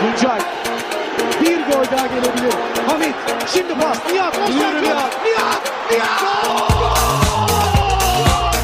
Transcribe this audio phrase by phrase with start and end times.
[0.00, 0.40] Tuncay.
[1.40, 2.54] Bir gol daha gelebilir.
[2.86, 3.14] Hamit.
[3.54, 3.98] Şimdi pas.
[4.12, 4.38] Nihat.
[4.48, 5.10] Nihat.
[5.24, 5.62] Nihat.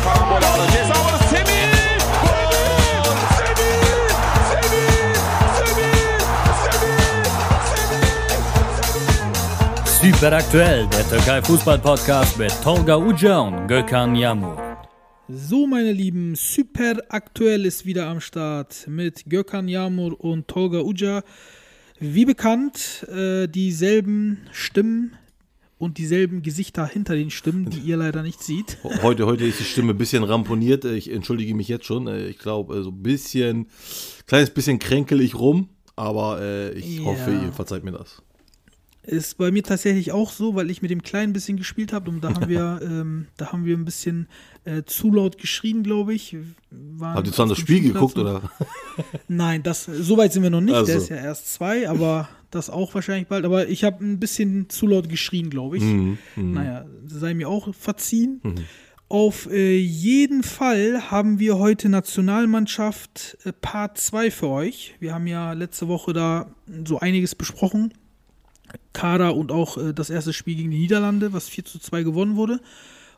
[0.05, 0.67] Karambol aldı.
[0.73, 1.99] Ceza alanı Semih.
[2.23, 2.53] Gol!
[3.39, 3.85] Semih!
[4.51, 5.15] Semih!
[5.59, 5.95] Semih!
[6.65, 7.25] Semih!
[10.01, 10.13] Semih!
[10.15, 14.64] Super aktuell, der Türkei Fußball Podcast mit Tolga Uca und Gökhan Yamur.
[15.35, 21.23] So, meine Lieben, super aktuell ist wieder am Start mit Gökhan Yamur und Tolga Uca.
[21.99, 25.13] Wie bekannt, äh, dieselben Stimmen
[25.79, 28.79] und dieselben Gesichter hinter den Stimmen, die ihr leider nicht seht.
[29.03, 30.85] Heute, heute ist die Stimme ein bisschen ramponiert.
[30.85, 32.07] Ich entschuldige mich jetzt schon.
[32.09, 33.67] Ich glaube, so ein bisschen,
[34.27, 35.69] kleines bisschen kränkelig rum.
[35.97, 37.05] Aber äh, ich Ja.
[37.05, 38.23] hoffe, ihr verzeiht mir das.
[39.07, 42.11] Ist bei mir tatsächlich auch so, weil ich mit dem Kleinen ein bisschen gespielt habe
[42.11, 44.29] und da haben wir, ähm, da haben wir ein bisschen
[44.65, 46.37] äh, zu laut geschrien, glaube ich.
[46.71, 48.51] Waren Habt ihr zusammen das Spiel geguckt oder?
[49.29, 50.75] Nein, das, so weit sind wir noch nicht.
[50.75, 53.45] Ach Der ist ja erst zwei, aber das auch wahrscheinlich bald.
[53.45, 55.83] Aber ich habe ein bisschen zu laut geschrien, glaube ich.
[55.83, 58.41] Mhm, Naja, sei mir auch verziehen.
[59.09, 64.95] Auf äh, jeden Fall haben wir heute Nationalmannschaft äh, Part 2 für euch.
[64.99, 66.55] Wir haben ja letzte Woche da
[66.87, 67.93] so einiges besprochen.
[68.93, 72.37] Kader und auch äh, das erste Spiel gegen die Niederlande, was 4 zu 2 gewonnen
[72.37, 72.61] wurde.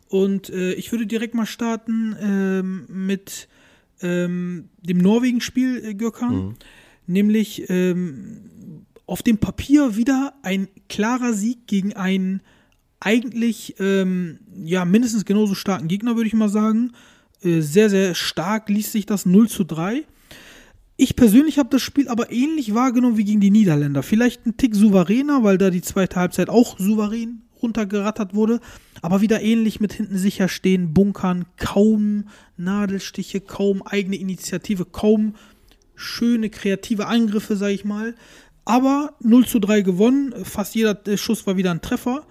[0.08, 3.48] Und äh, ich würde direkt mal starten ähm, mit
[4.00, 6.56] ähm, dem Norwegen-Spiel, äh, Gökhan.
[7.06, 12.40] Nämlich ähm, auf dem Papier wieder ein klarer Sieg gegen einen
[12.98, 16.92] eigentlich ähm, ja mindestens genauso starken Gegner, würde ich mal sagen.
[17.42, 20.04] Äh, sehr, sehr stark liest sich das 0 zu 3.
[20.98, 24.02] Ich persönlich habe das Spiel aber ähnlich wahrgenommen wie gegen die Niederländer.
[24.02, 28.60] Vielleicht ein Tick souveräner, weil da die zweite Halbzeit auch souverän runtergerattert wurde.
[29.02, 35.34] Aber wieder ähnlich mit hinten sicher stehen, bunkern, kaum Nadelstiche, kaum eigene Initiative, kaum
[35.94, 38.14] schöne kreative Angriffe, sage ich mal.
[38.64, 40.34] Aber 0 zu 3 gewonnen.
[40.44, 42.26] Fast jeder Schuss war wieder ein Treffer.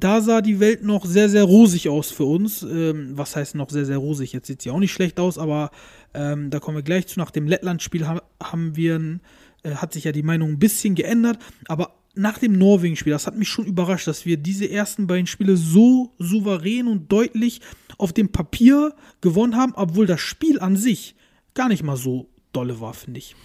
[0.00, 2.62] Da sah die Welt noch sehr, sehr rosig aus für uns.
[2.62, 4.32] Ähm, was heißt noch sehr, sehr rosig?
[4.32, 5.70] Jetzt sieht sie auch nicht schlecht aus, aber
[6.14, 7.18] ähm, da kommen wir gleich zu.
[7.18, 9.20] Nach dem Lettland-Spiel ha haben wir,
[9.62, 11.38] äh, hat sich ja die Meinung ein bisschen geändert.
[11.68, 15.58] Aber nach dem Norwegen-Spiel, das hat mich schon überrascht, dass wir diese ersten beiden Spiele
[15.58, 17.60] so souverän und deutlich
[17.98, 21.14] auf dem Papier gewonnen haben, obwohl das Spiel an sich
[21.52, 23.36] gar nicht mal so dolle war, finde ich.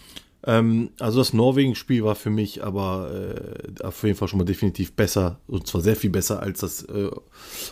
[0.45, 4.95] Ähm, also das Norwegen-Spiel war für mich aber äh, auf jeden Fall schon mal definitiv
[4.95, 7.09] besser, und zwar sehr viel besser als das äh,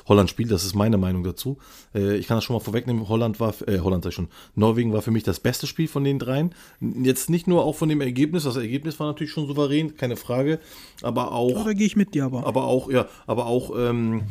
[0.07, 0.47] Holland-Spiel.
[0.47, 1.57] Das ist meine Meinung dazu.
[1.93, 3.07] Äh, ich kann das schon mal vorwegnehmen.
[3.07, 6.55] Holland war, äh, Holland schon, Norwegen war für mich das beste Spiel von den dreien.
[6.79, 8.43] Jetzt nicht nur auch von dem Ergebnis.
[8.43, 10.59] Das Ergebnis war natürlich schon souverän, keine Frage,
[11.03, 12.45] aber auch Ja, da gehe ich mit dir aber.
[12.45, 14.23] aber auch, ja, aber auch, ähm,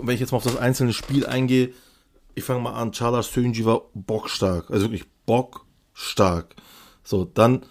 [0.00, 1.70] wenn ich jetzt mal auf das einzelne Spiel eingehe,
[2.34, 6.54] ich fange mal an, Chala Sönji war bockstark, also wirklich bockstark.
[7.02, 7.62] So, dann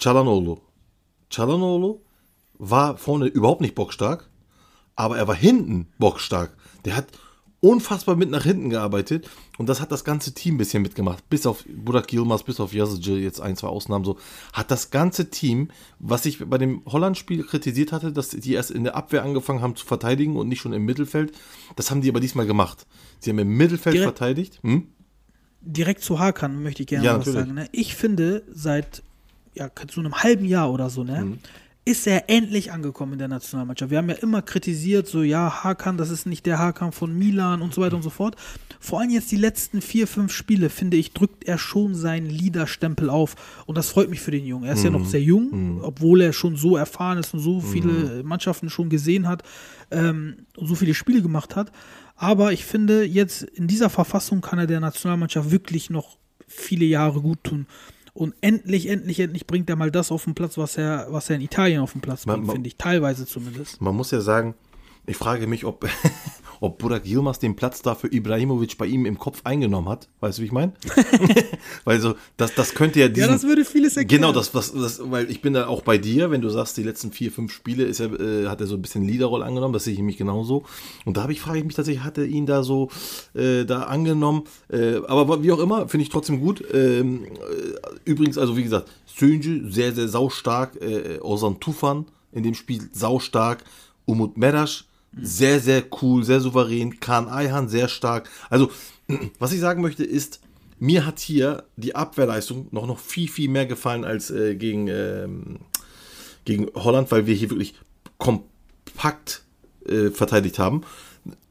[0.00, 0.58] Çalhanoğlu.
[1.30, 1.98] Çalhanoğlu
[2.58, 4.24] war vorne überhaupt nicht bockstark,
[4.96, 6.50] aber er war hinten bockstark.
[6.84, 7.06] Der hat
[7.62, 9.28] unfassbar mit nach hinten gearbeitet
[9.58, 11.28] und das hat das ganze Team ein bisschen mitgemacht.
[11.28, 14.16] Bis auf Burak Yilmaz, bis auf Yazıcı, jetzt ein, zwei Ausnahmen so,
[14.54, 15.68] hat das ganze Team,
[15.98, 19.76] was ich bei dem Holland-Spiel kritisiert hatte, dass die erst in der Abwehr angefangen haben
[19.76, 21.32] zu verteidigen und nicht schon im Mittelfeld,
[21.76, 22.86] das haben die aber diesmal gemacht.
[23.18, 24.58] Sie haben im Mittelfeld Direkt- verteidigt.
[24.62, 24.86] Hm?
[25.62, 27.46] direkt zu Hakan möchte ich gerne Ja, was natürlich.
[27.48, 27.54] sagen.
[27.54, 27.68] Ne?
[27.72, 29.02] Ich finde, seit
[29.54, 31.38] ja, so einem halben Jahr oder so, ne, Mhm.
[31.84, 33.90] ist er endlich angekommen in der Nationalmannschaft.
[33.90, 37.62] Wir haben ja immer kritisiert, so, ja, Hakan, das ist nicht der Hakan von Milan
[37.62, 38.36] und so weiter und so fort.
[38.78, 43.10] Vor allem jetzt die letzten vier, fünf Spiele, finde ich, drückt er schon seinen Leaderstempel
[43.10, 43.34] auf.
[43.66, 44.64] Und das freut mich für den Jungen.
[44.66, 44.96] Er ist ja Mhm.
[44.98, 49.26] noch sehr jung, obwohl er schon so erfahren ist und so viele Mannschaften schon gesehen
[49.26, 49.42] hat
[49.90, 51.72] ähm, und so viele Spiele gemacht hat.
[52.16, 57.20] Aber ich finde, jetzt in dieser Verfassung kann er der Nationalmannschaft wirklich noch viele Jahre
[57.20, 57.66] gut tun.
[58.12, 61.36] Und endlich, endlich, endlich bringt er mal das auf den Platz, was er, was er
[61.36, 62.76] in Italien auf den Platz bringt, finde ich.
[62.76, 63.80] Teilweise zumindest.
[63.80, 64.54] Man muss ja sagen,
[65.06, 65.88] ich frage mich, ob,
[66.60, 70.08] ob Burak Yilmaz den Platz da für Ibrahimovic bei ihm im Kopf eingenommen hat.
[70.20, 70.72] Weißt du, wie ich meine?
[71.84, 74.22] weil so, das, das könnte ja diesen, Ja, das würde vieles erklären.
[74.22, 76.82] Genau, das, was, das, weil ich bin da auch bei dir, wenn du sagst, die
[76.82, 79.84] letzten vier, fünf Spiele ist er, äh, hat er so ein bisschen Leaderrolle angenommen, das
[79.84, 80.64] sehe ich nämlich genauso.
[81.06, 82.90] Und da habe ich, frage ich mich tatsächlich, hat er ihn da so
[83.34, 84.44] äh, da angenommen.
[84.68, 86.62] Äh, aber wie auch immer, finde ich trotzdem gut.
[86.72, 87.28] Ähm, äh,
[88.04, 93.64] übrigens, also wie gesagt, Sönce sehr, sehr saustark, äh, Ozan Tufan in dem Spiel saustark,
[94.04, 94.84] Umut Merasch
[95.18, 98.28] sehr, sehr cool, sehr souverän, Kaan Ayhan sehr stark.
[98.48, 98.70] Also,
[99.38, 100.40] was ich sagen möchte ist,
[100.78, 105.58] mir hat hier die Abwehrleistung noch, noch viel, viel mehr gefallen als äh, gegen, ähm,
[106.44, 107.74] gegen Holland, weil wir hier wirklich
[108.18, 109.42] kompakt
[109.86, 110.82] äh, verteidigt haben.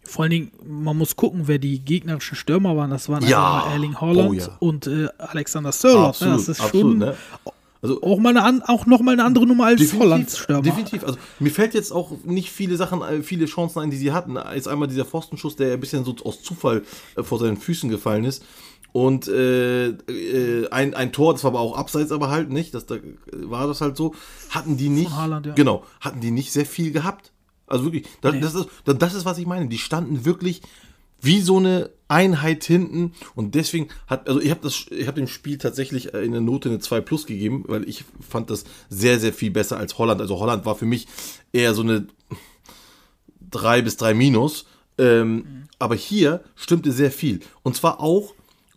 [0.04, 2.90] Vor allen Dingen, man muss gucken, wer die gegnerischen Stürmer waren.
[2.90, 3.70] Das waren Ja.
[3.72, 4.58] Erling Haaland Oh ja.
[4.60, 6.22] und äh, Alexander Sörloth.
[6.22, 6.28] Ne?
[6.30, 7.16] Das ist schon ne?
[7.82, 10.62] Also auch, mal eine, auch noch mal eine andere Nummer als Hollands Stürmer.
[10.62, 11.04] Definitiv.
[11.06, 14.38] Also mir fällt jetzt auch nicht viele Sachen, äh, viele Chancen ein, die sie hatten.
[14.54, 16.84] Jetzt einmal dieser Pfostenschuss, der ein bisschen so aus Zufall
[17.16, 18.44] äh, vor seinen Füßen gefallen ist.
[18.92, 22.74] Und äh, äh, ein, ein Tor, das war aber auch abseits, aber halt nicht.
[22.74, 22.98] Das, da
[23.32, 24.14] war das halt so.
[24.50, 25.12] Hatten die nicht.
[25.12, 25.54] Haaland, ja.
[25.54, 27.32] Genau, hatten die nicht sehr viel gehabt.
[27.68, 29.68] Also wirklich, das, das, ist, das ist, was ich meine.
[29.68, 30.64] Die standen wirklich
[31.22, 35.28] wie so eine Einheit hinten und deswegen hat, also ich habe das, ich habe dem
[35.28, 39.20] Spiel tatsächlich äh, in der Note eine 2 plus gegeben, weil ich fand das sehr,
[39.20, 40.20] sehr viel besser als Holland.
[40.20, 41.08] Also Holland war für mich
[41.54, 42.08] eher so eine
[43.52, 44.66] 3 bis 3 minus.
[44.98, 47.40] Ähm, Aber hier stimmte sehr viel.
[47.64, 48.34] Und zwar auch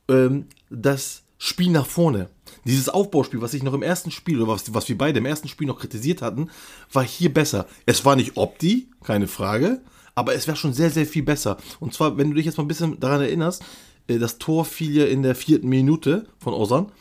[0.08, 2.28] ähm, das Spiel nach vorne.
[2.64, 5.48] Dieses Aufbauspiel, was ich noch im ersten Spiel, oder was, was wir beide im ersten
[5.48, 6.50] Spiel noch kritisiert hatten,
[6.92, 7.66] war hier besser.
[7.86, 9.80] Es war nicht Opti, keine Frage,
[10.14, 11.56] aber es wäre schon sehr, sehr viel besser.
[11.80, 13.62] Und zwar, wenn du dich jetzt mal ein bisschen daran erinnerst,
[14.08, 16.92] äh, das Tor fiel ja in der vierten Minute von Osan.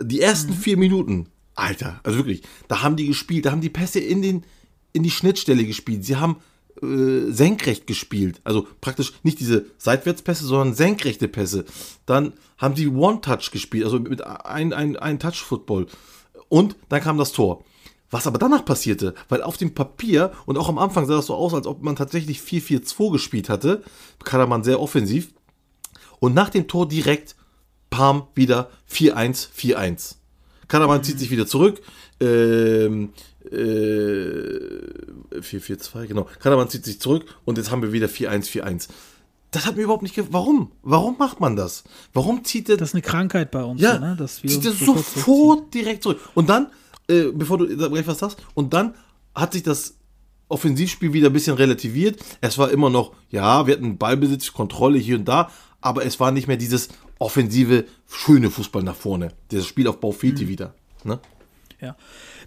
[0.00, 3.98] Die ersten vier Minuten, Alter, also wirklich, da haben die gespielt, da haben die Pässe
[3.98, 4.44] in, den,
[4.92, 6.04] in die Schnittstelle gespielt.
[6.04, 6.36] Sie haben
[6.82, 8.40] äh, senkrecht gespielt.
[8.44, 11.64] Also praktisch nicht diese Seitwärtspässe, sondern senkrechte Pässe.
[12.04, 15.86] Dann haben die One-Touch gespielt, also mit ein, ein, ein Touch-Football.
[16.48, 17.64] Und dann kam das Tor.
[18.10, 21.34] Was aber danach passierte, weil auf dem Papier und auch am Anfang sah das so
[21.34, 23.82] aus, als ob man tatsächlich 4-4-2 gespielt hatte.
[24.24, 25.32] Kadermann sehr offensiv.
[26.20, 27.36] Und nach dem Tor direkt,
[27.90, 30.14] Pam, wieder 4-1, 4-1.
[30.68, 31.80] Kadermann zieht sich wieder zurück.
[32.20, 33.12] Ähm,
[33.50, 33.56] äh,
[35.38, 36.28] 4-4-2, genau.
[36.40, 38.88] Kadermann zieht sich zurück und jetzt haben wir wieder 4-1, 4-1.
[39.50, 40.72] Das hat mir überhaupt nicht ge Warum?
[40.82, 41.84] Warum macht man das?
[42.12, 44.16] Warum zieht der Das ist eine Krankheit bei uns, ja, ne?
[44.18, 45.70] dass wir zieht er uns sofort, zurückziehen.
[45.70, 46.20] direkt zurück.
[46.34, 46.68] Und dann,
[47.08, 48.94] äh, bevor du gleich was sagst, und dann
[49.34, 49.96] hat sich das
[50.48, 52.22] Offensivspiel wieder ein bisschen relativiert.
[52.40, 55.50] Es war immer noch, ja, wir hatten Ballbesitz, Kontrolle hier und da,
[55.80, 56.88] aber es war nicht mehr dieses
[57.18, 59.32] offensive, schöne Fußball nach vorne.
[59.50, 60.48] Dieses Spielaufbau fehlte Mhm.
[60.48, 60.74] wieder.
[61.04, 61.18] Ne?
[61.80, 61.96] Ja.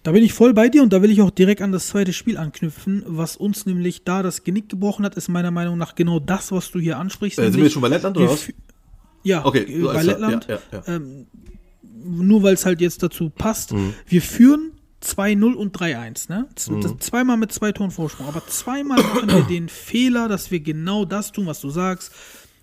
[0.03, 2.13] Da bin ich voll bei dir und da will ich auch direkt an das zweite
[2.13, 3.03] Spiel anknüpfen.
[3.05, 6.71] Was uns nämlich da das Genick gebrochen hat, ist meiner Meinung nach genau das, was
[6.71, 7.37] du hier ansprichst.
[7.37, 8.47] Äh, sind wir schon bei Lettland oder was?
[9.23, 10.03] Ja, Okay, äh, bei klar.
[10.03, 10.47] Lettland.
[10.47, 10.95] Ja, ja, ja.
[10.95, 11.27] Ähm,
[12.03, 13.73] nur weil es halt jetzt dazu passt.
[13.73, 13.93] Mhm.
[14.07, 14.71] Wir führen
[15.03, 16.29] 2-0 und 3-1.
[16.29, 16.47] Ne?
[16.69, 16.99] Mhm.
[16.99, 18.27] zweimal mit zwei Toren Vorsprung.
[18.27, 22.11] Aber zweimal machen wir den Fehler, dass wir genau das tun, was du sagst.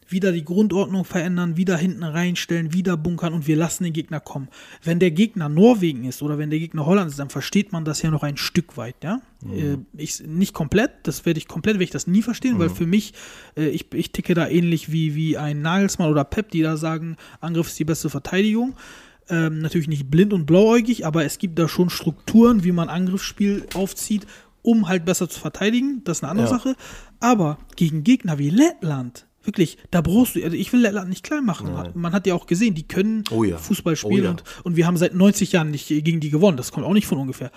[0.09, 4.47] Wieder die Grundordnung verändern, wieder hinten reinstellen, wieder bunkern und wir lassen den Gegner kommen.
[4.85, 8.03] Wenn der Gegner Norwegen ist oder wenn der Gegner Holland ist, dann versteht man das
[8.03, 9.21] ja noch ein Stück weit, ja.
[9.53, 12.87] Äh, ich, nicht komplett, das werde ich komplett, werde ich das nie verstehen, weil für
[12.87, 13.15] mich,
[13.57, 17.17] äh, ich, ich ticke da ähnlich wie, wie ein Nagelsmann oder Pep, die da sagen,
[17.41, 18.77] Angriff ist die beste Verteidigung.
[19.29, 23.67] Ähm, natürlich nicht blind und blauäugig, aber es gibt da schon Strukturen, wie man Angriffsspiel
[23.75, 24.27] aufzieht,
[24.63, 26.03] um halt besser zu verteidigen.
[26.05, 26.53] Das ist eine andere Ja.
[26.53, 26.77] Sache.
[27.21, 31.45] Aber gegen Gegner wie Lettland, wirklich, da brauchst du, also ich will Lettland nicht klein
[31.45, 31.71] machen.
[31.95, 33.59] Man hat ja auch gesehen, die können Oh ja.
[33.59, 34.31] Fußball Oh spielen ja.
[34.31, 36.57] und, und wir haben seit 90 Jahren nicht gegen die gewonnen.
[36.57, 37.51] Das kommt auch nicht von ungefähr.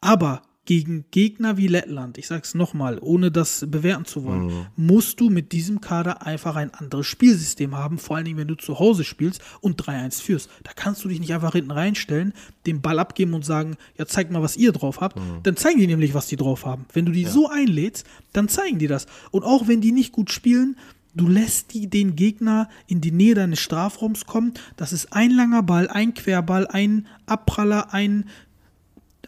[0.00, 4.66] Aber gegen Gegner wie Lettland, ich sag's nochmal, ohne das bewerten zu wollen, Mhm.
[4.76, 8.54] musst du mit diesem Kader einfach ein anderes Spielsystem haben, vor allen Dingen, wenn du
[8.54, 10.48] zu Hause spielst und 3-1 führst.
[10.62, 12.32] Da kannst du dich nicht einfach hinten reinstellen,
[12.66, 15.16] den Ball abgeben und sagen, ja, zeigt mal, was ihr drauf habt.
[15.16, 15.40] Mhm.
[15.42, 16.86] Dann zeigen die nämlich, was die drauf haben.
[16.92, 19.06] Wenn du die so einlädst, dann zeigen die das.
[19.32, 20.76] Und auch wenn die nicht gut spielen,
[21.16, 24.52] Du lässt die den Gegner in die Nähe deines Strafraums kommen.
[24.76, 28.24] Das ist ein langer Ball, ein Querball, ein Abpraller, ein,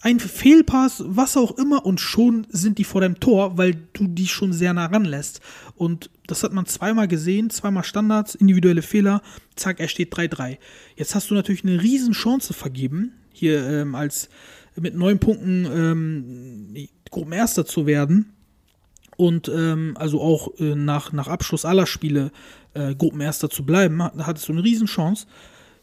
[0.06, 1.84] ein Fehlpass, was auch immer.
[1.84, 5.40] Und schon sind die vor deinem Tor, weil du die schon sehr nah ranlässt.
[5.74, 9.20] Und das hat man zweimal gesehen, zweimal Standards, individuelle Fehler.
[9.56, 10.58] Zack, er steht 3-3.
[10.94, 14.28] Jetzt hast du natürlich eine riesen Chance vergeben, hier ähm, als
[14.76, 18.32] mit neun Punkten ähm, Gruppenerster zu werden
[19.16, 22.30] und ähm, also auch äh, nach, nach Abschluss aller Spiele
[22.74, 25.26] äh, Gruppenerster zu bleiben, ha- hattest du eine Riesenchance.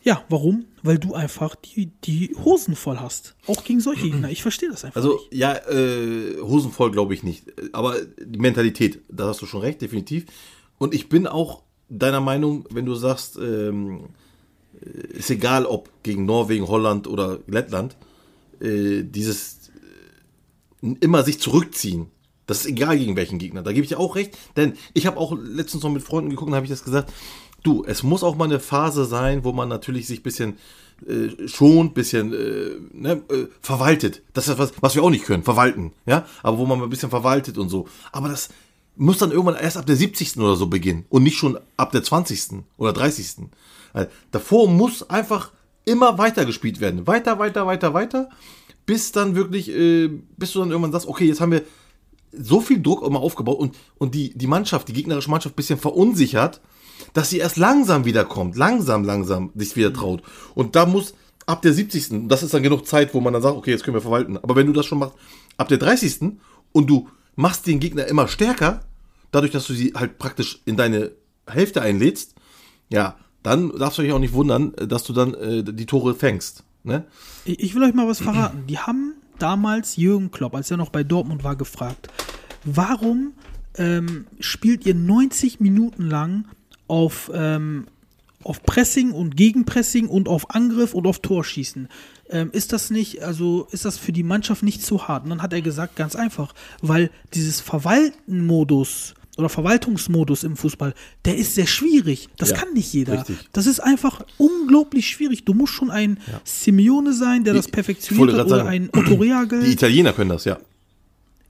[0.04, 0.66] Ja, warum?
[0.82, 3.36] Weil du einfach die, die Hosen voll hast.
[3.48, 4.30] Auch gegen solche Gegner.
[4.30, 5.34] Ich verstehe das einfach Also, nicht.
[5.34, 7.46] ja, äh, Hosen voll glaube ich nicht.
[7.72, 10.26] Aber die Mentalität, da hast du schon recht, definitiv.
[10.78, 14.10] Und ich bin auch deiner Meinung, wenn du sagst, ähm,
[14.82, 17.96] äh, ist egal ob gegen Norwegen, Holland oder Lettland,
[18.60, 19.70] äh, dieses
[20.82, 22.08] äh, immer sich zurückziehen.
[22.46, 23.64] Das ist egal gegen welchen Gegner.
[23.64, 24.38] Da gebe ich dir auch recht.
[24.58, 27.14] Denn ich habe auch letztens noch mit Freunden geguckt und habe ich das gesagt.
[27.64, 30.58] Du, es muss auch mal eine Phase sein, wo man natürlich sich ein bisschen
[31.08, 34.22] äh, schont, bisschen äh, ne, äh, verwaltet.
[34.34, 36.26] Das ist was, was wir auch nicht können, verwalten, ja.
[36.44, 37.88] Aber wo man mal ein bisschen verwaltet und so.
[38.12, 38.50] Aber das
[38.96, 40.38] muss dann irgendwann erst ab der 70.
[40.38, 42.64] oder so beginnen und nicht schon ab der 20.
[42.78, 43.48] oder 30.
[43.94, 45.52] Also, davor muss einfach
[45.86, 47.08] immer weiter gespielt werden.
[47.08, 48.30] Weiter, weiter, weiter, weiter,
[48.86, 51.64] bis dann wirklich, äh, bis du dann irgendwann sagst, okay, jetzt haben wir
[52.32, 55.80] so viel Druck immer aufgebaut und, und die, die Mannschaft, die gegnerische Mannschaft ein bisschen
[55.80, 56.62] verunsichert,
[57.14, 60.24] dass sie erst langsam wiederkommt, langsam, langsam sich wieder traut.
[60.56, 61.14] Und da muss
[61.46, 62.28] ab der 70.
[62.28, 64.38] Das ist dann genug Zeit, wo man dann sagt, okay, jetzt können wir verwalten.
[64.38, 65.16] Aber wenn du das schon machst,
[65.58, 66.38] ab der 30.
[66.72, 68.82] und du machst den Gegner immer stärker,
[69.32, 71.12] dadurch, dass du sie halt praktisch in deine
[71.48, 72.36] Hälfte einlädst,
[72.90, 76.64] ja, dann darfst du dich auch nicht wundern, dass du dann äh, die Tore fängst.
[76.84, 77.06] Ne?
[77.46, 78.66] Ich, ich will euch mal was verraten.
[78.68, 82.08] Die haben damals Jürgen Klopp, als er noch bei Dortmund war, gefragt,
[82.64, 83.34] warum
[83.76, 86.46] ähm, spielt ihr 90 Minuten lang
[86.88, 87.88] auf, ähm,
[88.44, 91.88] auf Pressing und Gegenpressing und auf Angriff und auf Torschießen?
[92.30, 95.24] Ähm, ist das nicht, also ist das für die Mannschaft nicht zu hart?
[95.26, 100.94] Und dann hat er gesagt, ganz einfach, weil dieses Verwalten-Modus oder Verwaltungsmodus im Fußball,
[101.26, 102.30] der ist sehr schwierig.
[102.38, 103.14] Das Ja, kann nicht jeder.
[103.14, 103.38] richtig.
[103.52, 105.44] Das ist einfach unglaublich schwierig.
[105.44, 109.16] Du musst schon ein Simeone sein, der das Ich perfektioniert hat, oder sagen, ein Otto
[109.16, 109.64] Reagel.
[109.64, 110.60] Die Italiener können das, ja.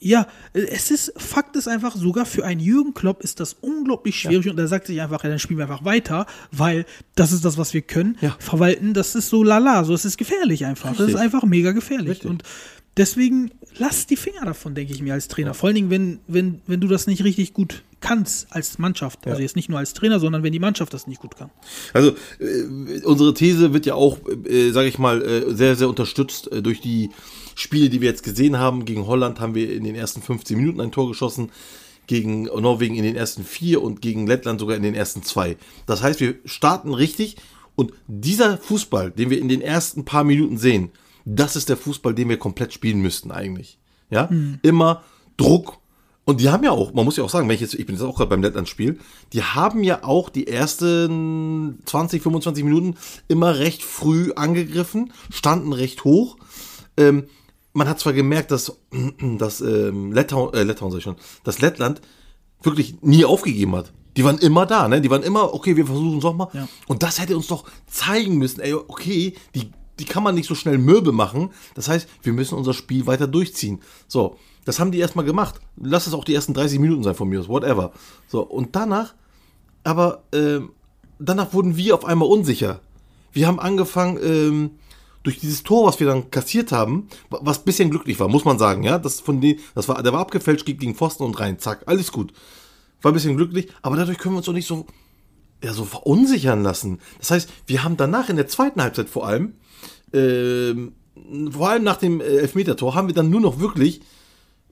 [0.04, 4.50] Ja, es ist, Fakt ist einfach, sogar für einen Jürgen Klopp ist das unglaublich schwierig
[4.50, 7.58] und er sagt sich einfach, ja, dann spielen wir einfach weiter, weil das ist das,
[7.58, 8.18] was wir können.
[8.20, 8.36] Ja.
[8.38, 10.90] Verwalten, das ist so lala, so es ist gefährlich einfach.
[10.90, 11.16] Das Richtig.
[11.16, 12.10] ist einfach mega gefährlich.
[12.10, 12.30] Richtig.
[12.30, 12.44] Und
[12.98, 15.54] deswegen lass die Finger davon, denke ich mir als Trainer.
[15.54, 19.26] Vor allen Dingen, wenn, wenn, wenn du das nicht richtig gut kannst als Mannschaft.
[19.26, 21.50] Also jetzt nicht nur als Trainer, sondern wenn die Mannschaft das nicht gut kann.
[21.94, 26.52] Also äh, unsere These wird ja auch, äh, sage ich mal, äh, sehr, sehr unterstützt
[26.52, 27.10] äh, durch die
[27.56, 28.86] Spiele, die wir jetzt gesehen haben.
[28.86, 31.52] Gegen Holland haben wir in den ersten 15 Minuten ein Tor geschossen,
[32.08, 35.58] gegen Norwegen in den ersten vier und gegen Lettland sogar in den ersten zwei.
[35.86, 37.38] Das heißt, wir starten richtig
[37.76, 40.92] und dieser Fußball, den wir in den ersten paar Minuten sehen,
[41.26, 43.78] das ist der Fußball, den wir komplett spielen müssten eigentlich.
[44.10, 44.30] Ja,
[44.62, 45.04] immer
[45.38, 45.80] Druck.
[46.26, 47.96] Und die haben ja auch, man muss ja auch sagen, wenn ich jetzt, ich bin
[47.96, 48.98] jetzt auch gerade beim Lettland-Spiel,
[49.34, 52.96] die haben ja auch die ersten 20, 25 Minuten
[53.28, 56.38] immer recht früh angegriffen, standen recht hoch.
[56.96, 57.26] Ähm,
[57.74, 58.80] man hat zwar gemerkt, dass,
[59.38, 62.02] dass ähm, Lettland, äh, Lettland schon, dass Lettland
[62.62, 63.92] wirklich nie aufgegeben hat.
[64.16, 65.02] Die waren immer da, ne?
[65.02, 66.48] Die waren immer, okay, wir versuchen es nochmal.
[66.54, 66.68] Ja.
[66.88, 70.56] Und das hätte uns doch zeigen müssen, ey, okay, die, die kann man nicht so
[70.56, 71.50] schnell mürbe machen.
[71.74, 73.82] Das heißt, wir müssen unser Spiel weiter durchziehen.
[74.08, 75.60] So, das haben die erstmal gemacht.
[75.78, 77.92] Lass es auch die ersten 30 Minuten sein von mir aus, whatever.
[78.28, 79.16] So, und danach,
[79.84, 80.72] aber ähm,
[81.20, 82.82] danach wurden wir auf einmal unsicher.
[83.32, 84.72] Wir haben angefangen, ähm,
[85.24, 88.46] durch dieses Tor, was wir dann kassiert haben, wa- was ein bisschen glücklich war, muss
[88.46, 91.40] man sagen, ja, das von den, das war, der war abgefälscht, ging gegen Pfosten und
[91.40, 92.34] rein, zack, alles gut.
[93.02, 94.86] War ein bisschen glücklich, aber dadurch können wir uns doch nicht so,
[95.64, 97.00] ja, so verunsichern lassen.
[97.20, 99.54] Das heißt, wir haben danach in der zweiten Halbzeit vor allem,
[100.14, 100.94] ähm,
[101.52, 104.02] vor allem nach dem äh, Elfmetertor, haben wir dann nur noch wirklich,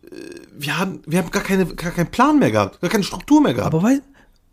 [0.03, 0.09] äh,
[0.57, 3.53] wir haben, wir haben gar, keine, gar keinen Plan mehr gehabt, gar keine Struktur mehr
[3.53, 3.73] gehabt.
[3.73, 4.01] Aber wei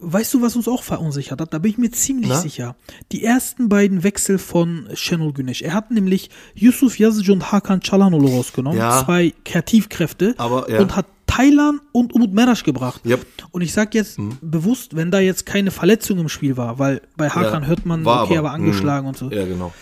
[0.00, 1.52] weißt du, was uns auch verunsichert hat?
[1.52, 2.37] Da bin ich mir ziemlich Na?
[2.40, 2.76] sicher.
[3.12, 5.62] Die ersten beiden Wechsel von Şenol Güneş.
[5.62, 8.78] Er hat nämlich Yusuf Yazıcı und Hakan Çalhanoğlu rausgenommen.
[8.78, 9.05] Ja.
[9.05, 10.35] Zwei Kreativkräfte.
[10.38, 10.81] Aber, ja.
[10.81, 13.00] Und hat Thailand und Umut Meraş gebracht.
[13.05, 13.26] Yep.
[13.52, 17.28] Und ich sag jetzt bewusst, wenn da jetzt keine Verletzung im Spiel war, weil bei
[17.28, 18.49] Hakan hört man, okay, er aber.
[18.49, 19.09] war angeschlagen Mhm.
[19.09, 19.31] und so.
[19.31, 19.73] Ja, genau.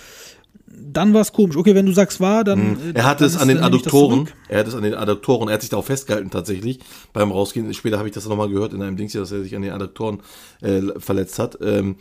[0.69, 1.57] Dann war es komisch.
[1.57, 2.59] Okay, wenn du sagst war, dann.
[2.59, 2.79] äh, Mhm.
[2.95, 5.55] Er hat dann es an den das Adduktoren, er hat es an den Adduktoren, er
[5.55, 6.81] hat sich darauf festgehalten tatsächlich
[7.13, 7.73] beim Rausgehen.
[7.75, 9.73] Später habe ich das nochmal gehört in einem Dings hier, dass er sich an den
[9.73, 10.21] Adduktoren
[10.63, 11.59] äh, verletzt hat.
[11.63, 11.97] Ähm,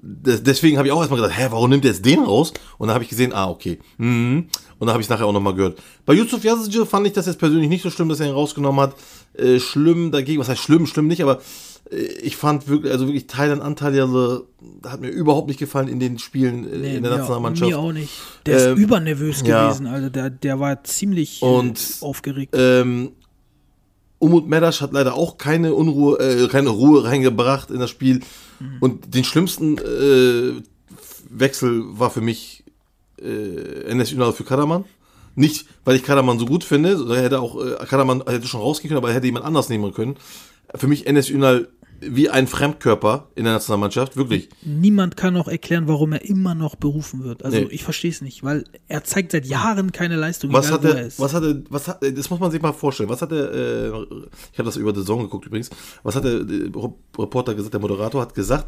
[0.00, 2.52] des- deswegen habe ich auch erstmal gedacht, hä, warum nimmt er jetzt den raus?
[2.78, 3.78] Und dann habe ich gesehen, ah, okay.
[3.98, 4.48] Mhm.
[4.78, 5.78] Und dann habe ich es nachher auch nochmal gehört.
[6.06, 8.80] Bei Yusuf Yazıcı fand ich das jetzt persönlich nicht so schlimm, dass er ihn rausgenommen
[8.80, 8.94] hat.
[9.34, 11.38] Äh, schlimm dagegen, was heißt schlimm, schlimm nicht, aber äh,
[11.90, 14.46] ich fand wirklich, also wirklich Thailand Antalya also,
[14.84, 17.70] hat mir überhaupt nicht gefallen in den Spielen äh, Nee, in der mir, Nationalmannschaft.
[17.70, 18.10] mir auch nicht.
[18.46, 19.68] Der ist Ähm, übernervös ja.
[19.68, 20.10] gewesen, Alter.
[20.10, 22.54] Der, der war ziemlich Und, äh, aufgeregt.
[22.56, 23.12] Ähm,
[24.18, 28.20] Umut Medasch hat leider auch keine Unruhe, äh, keine Ruhe reingebracht in das Spiel.
[28.80, 30.60] Und den schlimmsten äh,
[31.30, 32.64] Wechsel war für mich
[33.22, 34.84] äh, NS Ünal für Karaman.
[35.36, 38.60] Nicht, weil ich Karaman so gut finde, sondern er hätte auch, äh, Karaman hätte schon
[38.60, 40.16] rausgehen können, aber er hätte jemand anders nehmen können.
[40.74, 41.68] Für mich NS Ünal
[42.00, 44.48] wie ein Fremdkörper in der Nationalmannschaft, wirklich.
[44.62, 47.44] Niemand kann auch erklären, warum er immer noch berufen wird.
[47.44, 47.68] Also Nee.
[47.70, 50.88] ich verstehe es nicht, weil er zeigt seit Jahren keine Leistung, Was egal hat wo
[50.88, 51.18] er er, ist.
[51.20, 53.08] was hat er, was hat, das muss man sich mal vorstellen.
[53.08, 53.86] Was hat er, äh,
[54.52, 55.70] ich habe das über The Zone geguckt übrigens,
[56.02, 56.70] was hat der äh,
[57.18, 58.66] Reporter gesagt, der Moderator hat gesagt,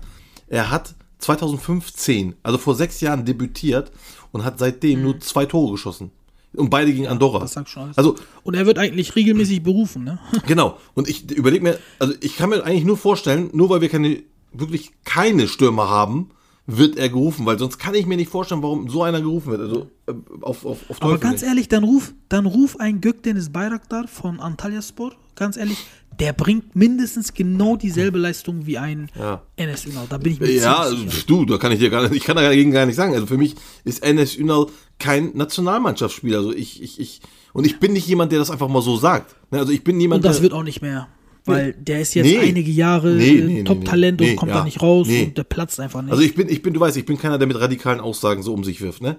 [0.48, 3.90] er hat 2015, also vor sechs Jahren debütiert
[4.32, 6.10] und hat seitdem nur zwei Tore geschossen.
[6.56, 7.38] Und beide gegen Andorra.
[7.38, 7.98] Das sagt schon alles.
[7.98, 10.18] Also, Und er wird eigentlich regelmäßig berufen, ne?
[10.46, 10.78] genau.
[10.94, 14.22] Und ich überlege mir, also ich kann mir eigentlich nur vorstellen, nur weil wir keine,
[14.52, 16.30] wirklich keine Stürmer haben,
[16.66, 19.60] wird er gerufen, weil sonst kann ich mir nicht vorstellen, warum so einer gerufen wird.
[19.60, 21.48] Also äh, auf, auf, auf Aber ganz nicht.
[21.48, 25.78] ehrlich, dann ruf, dann ruf ein Gökdeniz Bayraktar von Antalyaspor, ganz ehrlich,
[26.18, 29.42] der bringt mindestens genau dieselbe Leistung wie ein Ja.
[29.56, 30.06] NS Ünal.
[30.10, 31.14] Da bin ich mir Ja, ziemlich sicher.
[31.14, 33.14] also, du, da kann ich dir gar nicht, ich kann dagegen gar nicht sagen.
[33.14, 33.54] Also für mich
[33.84, 34.66] ist NS Ünal
[35.00, 36.38] kein Nationalmannschaftsspieler.
[36.38, 37.20] Also ich, ich, ich,
[37.52, 39.34] Und ich bin nicht jemand, der das einfach mal so sagt.
[39.50, 41.08] Ne, Also ich bin niemand, Und das wird auch nicht mehr.
[41.46, 42.38] Weil der ist jetzt Nee.
[42.38, 44.30] einige Jahre Nee, nee, nee, Top-Talent nee.
[44.32, 44.64] und kommt Nee, da ja.
[44.66, 45.24] nicht raus Nee.
[45.24, 46.12] und der platzt einfach nicht.
[46.12, 48.52] Also ich bin, ich bin, du weißt, ich bin keiner, der mit radikalen Aussagen so
[48.52, 49.16] um sich wirft, ne?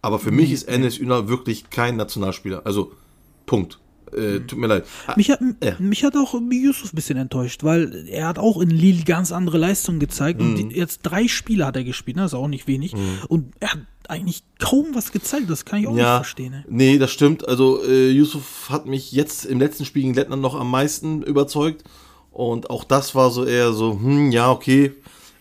[0.00, 2.62] Aber für mich ist Enes Ünal wirklich kein Nationalspieler.
[2.64, 2.92] Also,
[3.46, 3.80] Punkt.
[4.16, 4.84] Äh, tut mir leid.
[5.16, 5.74] Mich hat, Ja.
[5.78, 9.58] mich hat auch Yusuf ein bisschen enttäuscht, weil er hat auch in Lille ganz andere
[9.58, 10.68] Leistungen gezeigt und Mhm.
[10.70, 12.22] die, jetzt drei Spiele hat er gespielt, ne?
[12.22, 12.94] das ist auch nicht wenig.
[13.28, 13.78] Und er hat
[14.08, 16.52] eigentlich kaum was gezeigt, das kann ich auch nicht Ja, verstehen.
[16.52, 16.64] Ne?
[16.68, 17.48] nee, das stimmt.
[17.48, 21.84] Also äh, Yusuf hat mich jetzt im letzten Spiel gegen Lettland noch am meisten überzeugt.
[22.30, 24.92] Und auch das war so eher so, hm, ja, okay.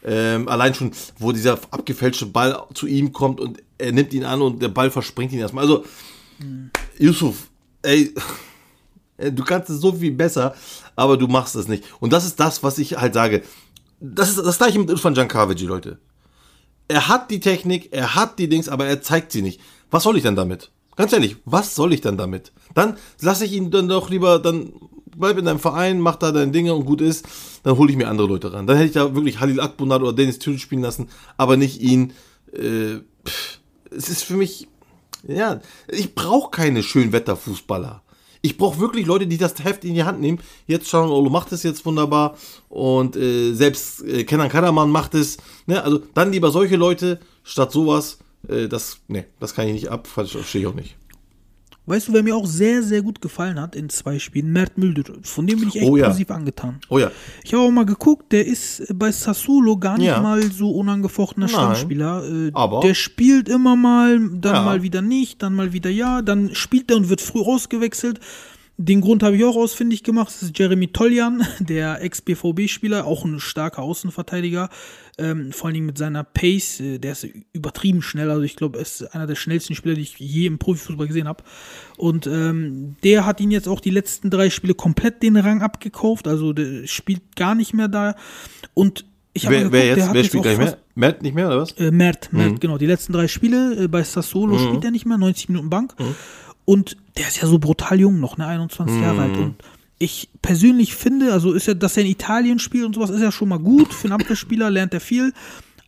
[0.06, 4.42] Ähm, allein schon, wo dieser abgefälschte Ball zu ihm kommt und er nimmt ihn an
[4.42, 5.63] und der Ball verspringt ihn erstmal.
[5.63, 5.84] Also,
[7.00, 7.50] Yusuf,
[7.82, 8.13] ey,
[9.32, 10.53] du kannst es so viel besser,
[10.96, 11.84] aber du machst es nicht.
[12.00, 13.44] Und das ist das, was ich halt sage.
[14.00, 16.00] Das ist das gleiche mit Irfan Jankavici, Leute.
[16.88, 19.62] Er hat die Technik, er hat die Dings, aber er zeigt sie nicht.
[19.89, 20.72] Was soll ich denn damit?
[20.96, 22.51] Ganz ehrlich, was soll ich denn damit?
[22.75, 24.74] Dann lasse ich ihn dann doch lieber, dann
[25.15, 27.25] bleib in deinem Verein, mach da deine Dinge und gut ist,
[27.63, 28.68] dann hole ich mir andere Leute ran.
[28.68, 32.13] Dann hätte ich da wirklich Halil Akbunar oder Dennis Tüll spielen lassen, aber nicht ihn.
[32.51, 34.68] Äh, pff, es ist für mich,
[35.27, 38.02] ja, ich brauche keine Schönwetterfußballer.
[38.46, 40.40] Ich brauche wirklich Leute, die das Heft in die Hand nehmen.
[40.68, 45.38] Jetzt schauen, Olo macht es jetzt wunderbar und äh, selbst äh, Kenan Karaman macht es.
[45.66, 45.82] Ne?
[45.82, 48.20] Also dann lieber solche Leute statt sowas.
[48.50, 50.98] Äh, das, ne, das kann ich nicht ab, verstehe ich auch nicht.
[51.86, 54.54] Weißt du, wer mir auch sehr, sehr gut gefallen hat in zwei Spielen?
[54.54, 55.04] Mert Müldür.
[55.24, 56.06] Von dem bin ich echt Oh ja.
[56.08, 56.80] positiv angetan.
[56.88, 57.12] Oh ja,
[57.44, 60.22] Ich habe auch mal geguckt, der ist bei Sassuolo gar nicht Ja.
[60.22, 61.54] mal so unangefochtener Nein.
[61.56, 62.24] Stammspieler.
[62.48, 64.63] Äh, Aber- Der spielt immer mal, dann Ja.
[64.63, 68.22] mal wieder nicht, dann mal wieder ja, dann spielt er und wird früh ausgewechselt.
[68.77, 70.30] Den Grund habe ich auch ausfindig gemacht.
[70.30, 74.70] Das ist Jeremy Toljan, der Ex-BVB-Spieler, auch ein starker Außenverteidiger.
[75.20, 78.32] Ähm, vor allen Dingen mit seiner Pace, äh, der ist übertrieben schnell.
[78.32, 81.27] Also ich glaube, er ist einer der schnellsten Spieler, die ich je im Profifußball gesehen
[81.27, 81.44] habe.
[81.98, 86.27] Und ähm, der hat ihn jetzt auch die letzten drei Spiele komplett den Rang abgekauft.
[86.27, 88.15] Also der spielt gar nicht mehr da.
[88.74, 90.77] Und ich habe wer, wer geguckt, der jetzt, hat wer jetzt spielt fast- mehr?
[90.96, 91.72] Matt nicht mehr, oder was?
[91.74, 92.60] äh, Mert, Mert, Mhm.
[92.60, 92.77] genau.
[92.80, 95.94] Die letzten drei Spiele äh, bei Sassuolo spielt er nicht mehr, 90 Minuten Bank.
[96.66, 99.38] Und der ist ja so brutal jung noch, ne, 21 Jahre alt.
[99.38, 99.56] Und
[100.00, 103.32] ich persönlich finde, also ist ja, dass er in Italien spielt und sowas, ist ja
[103.32, 103.94] schon mal gut.
[103.94, 105.34] Für einen Abwehrspieler lernt er viel.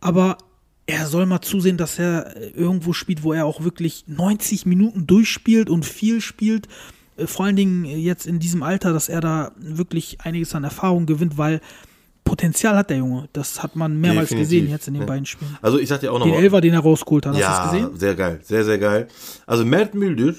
[0.00, 0.38] Aber
[0.86, 5.68] er soll mal zusehen, dass er irgendwo spielt, wo er auch wirklich 90 Minuten durchspielt
[5.68, 6.68] und viel spielt.
[7.16, 11.06] Äh, Vor allen Dingen jetzt in diesem Alter, dass er da wirklich einiges an Erfahrung
[11.06, 11.60] gewinnt, weil
[12.24, 13.28] Potenzial hat der Junge.
[13.32, 15.06] Das hat man mehrmals Definitiv, gesehen jetzt in den ja.
[15.06, 15.56] beiden Spielen.
[15.62, 17.64] Also ich sag dir auch noch Den Elfer, den er rausgeholt hat, hast du ja,
[17.64, 17.98] das gesehen?
[17.98, 19.08] sehr geil, sehr, sehr geil.
[19.46, 20.34] Also Mert Müldür,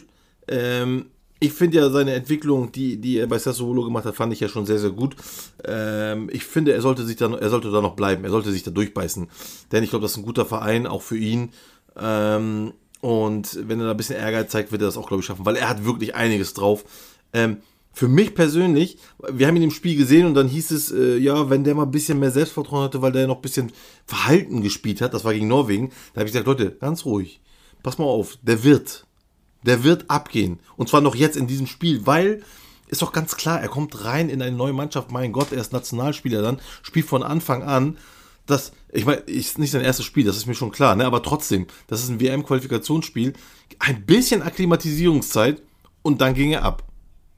[0.48, 1.06] ähm,
[1.40, 4.48] ich finde ja seine Entwicklung, die, die er bei Sassuolo gemacht hat, fand ich ja
[4.48, 5.16] schon sehr, sehr gut.
[5.64, 8.64] Ähm, ich finde, er sollte sich da, er sollte da noch bleiben, er sollte sich
[8.64, 9.28] da durchbeißen.
[9.72, 11.50] Denn ich glaube, das ist ein guter Verein, auch für ihn.
[11.96, 15.28] Ähm, und wenn er da ein bisschen Ehrgeiz zeigt, wird er das auch, glaube ich,
[15.28, 16.84] schaffen, weil er hat wirklich einiges drauf.
[17.34, 17.58] Ähm,
[17.94, 21.50] für mich persönlich, wir haben ihn im Spiel gesehen und dann hieß es, äh, ja,
[21.50, 23.72] wenn der mal ein bisschen mehr Selbstvertrauen hatte, weil der noch ein bisschen
[24.06, 27.42] verhalten gespielt hat, das war gegen Norwegen, da habe ich gesagt, Leute, ganz ruhig,
[27.82, 29.07] pass mal auf, der wird,
[29.64, 30.60] der wird abgehen.
[30.76, 32.42] Und zwar noch jetzt in diesem Spiel, weil
[32.88, 35.74] ist doch ganz klar, er kommt rein in eine neue Mannschaft, mein Gott, er ist
[35.74, 37.98] Nationalspieler dann, spielt von Anfang an.
[38.46, 41.06] Das, ich meine, ist nicht sein erstes Spiel, das ist mir schon klar, ne?
[41.06, 43.34] aber trotzdem, das ist ein WM-Qualifikationsspiel,
[43.80, 45.62] ein bisschen Akklimatisierungszeit
[46.02, 46.84] und dann ging er ab.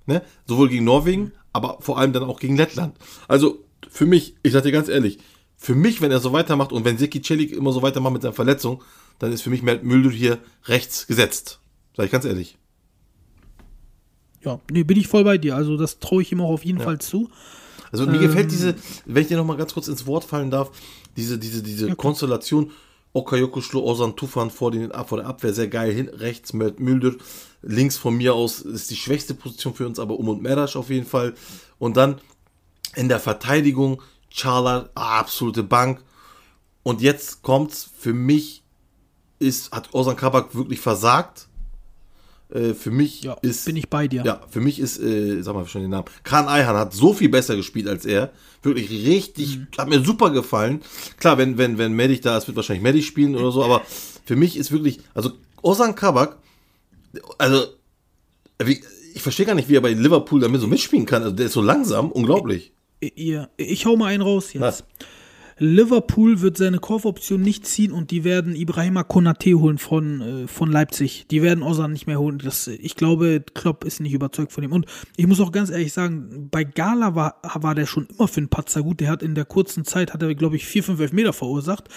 [0.06, 0.22] Ne?
[0.46, 2.96] Sowohl gegen Norwegen, aber vor allem dann auch gegen Lettland.
[3.28, 5.18] Also für mich, ich sag dir ganz ehrlich,
[5.58, 8.34] für mich, wenn er so weitermacht und wenn Seki Celik immer so weitermacht mit seiner
[8.34, 8.84] Verletzung,
[9.18, 11.59] dann ist für mich Mert Müldür hier rechts gesetzt.
[12.00, 12.58] Sag ich ganz ehrlich.
[14.42, 15.58] Ja, nee, bin ich voll bei dir.
[15.58, 17.30] Also das traue ich ihm auch auf jeden Fall zu.
[17.92, 20.72] Also mir gefällt diese, wenn ich dir noch mal ganz kurz ins Wort fallen darf,
[21.18, 22.72] diese, diese, diese Konstellation,
[23.12, 27.18] Okayoko Schlo, Ozan Tufan vor, den, vor der Abwehr sehr geil, hin, rechts Mert Müldür,
[27.64, 30.90] links von mir aus ist die schwächste Position für uns, aber Um und Merasch auf
[30.90, 31.34] jeden Fall.
[31.80, 32.22] Und dann
[32.96, 36.02] in der Verteidigung, Charla, absolute Bank.
[36.82, 38.64] Und jetzt kommt's, für mich
[39.40, 41.49] ist, hat Ozan Kabak wirklich versagt.
[42.54, 43.66] Äh, für mich Ja, ist.
[43.66, 44.24] bin ich bei dir.
[44.26, 47.30] Ja, für mich ist, äh, sag mal schon den Namen, Khan Ayhan hat so viel
[47.30, 48.32] besser gespielt als er.
[48.64, 49.68] Wirklich richtig, Mhm.
[49.78, 50.82] hat mir super gefallen.
[51.20, 53.84] Klar, wenn, wenn, wenn Medic da ist, wird wahrscheinlich Medic spielen oder so, aber
[54.26, 55.32] für mich ist wirklich, also
[55.62, 56.38] Ozan Kabak,
[57.38, 57.66] also,
[58.64, 58.82] wie,
[59.14, 61.24] ich verstehe gar nicht, wie er bei Liverpool damit so mitspielen kann.
[61.24, 62.72] Also der ist so langsam, unglaublich.
[63.02, 64.62] Ihr, ich hau mal einen raus jetzt.
[64.62, 64.84] Was?
[65.60, 70.72] Liverpool wird seine Kaufoption nicht ziehen und die werden Ibrahima Konate holen von, äh, von
[70.72, 71.26] Leipzig.
[71.30, 72.40] Die werden Ozan nicht mehr holen.
[72.40, 74.72] Das, ich glaube, Klopp ist nicht überzeugt von ihm.
[74.72, 74.86] Und
[75.18, 78.50] ich muss auch ganz ehrlich sagen, bei Gala war, war der schon immer für einen
[78.50, 79.02] Patzer gut.
[79.02, 81.90] Der hat in der kurzen Zeit, hat er, glaube ich, vier, fünf Elfmeter verursacht.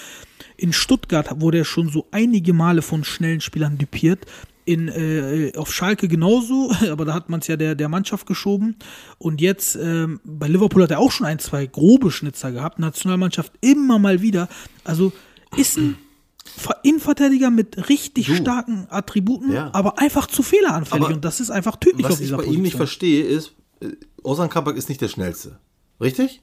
[0.56, 4.26] In Stuttgart wurde er schon so einige Male von schnellen Spielern dupiert.
[4.64, 8.76] In, äh, auf Schalke genauso, aber da hat man es ja der, der Mannschaft geschoben.
[9.18, 12.78] Und jetzt ähm, bei Liverpool hat er auch schon ein, zwei grobe Schnitzer gehabt.
[12.78, 14.48] Nationalmannschaft immer mal wieder.
[14.84, 15.12] Also
[15.56, 15.96] ist ein
[16.44, 18.34] Ver- Innenverteidiger mit richtig Du.
[18.36, 19.70] starken Attributen, Ja.
[19.72, 21.04] aber einfach zu fehleranfällig.
[21.06, 22.58] Aber und das ist einfach tödlich Was auf ich dieser bei Position.
[22.60, 23.88] ihm nicht verstehe, ist, äh,
[24.22, 25.58] Ozan Kabak ist nicht der Schnellste.
[26.00, 26.40] Richtig?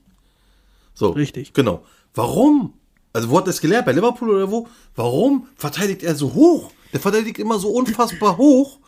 [0.93, 1.10] So.
[1.12, 1.53] Richtig.
[1.53, 1.84] Genau.
[2.13, 2.73] Warum?
[3.13, 3.86] Also, wo hat er es gelernt?
[3.86, 4.67] Bei Liverpool oder wo?
[4.95, 6.71] Warum verteidigt er so hoch?
[6.93, 8.80] Der verteidigt immer so unfassbar hoch.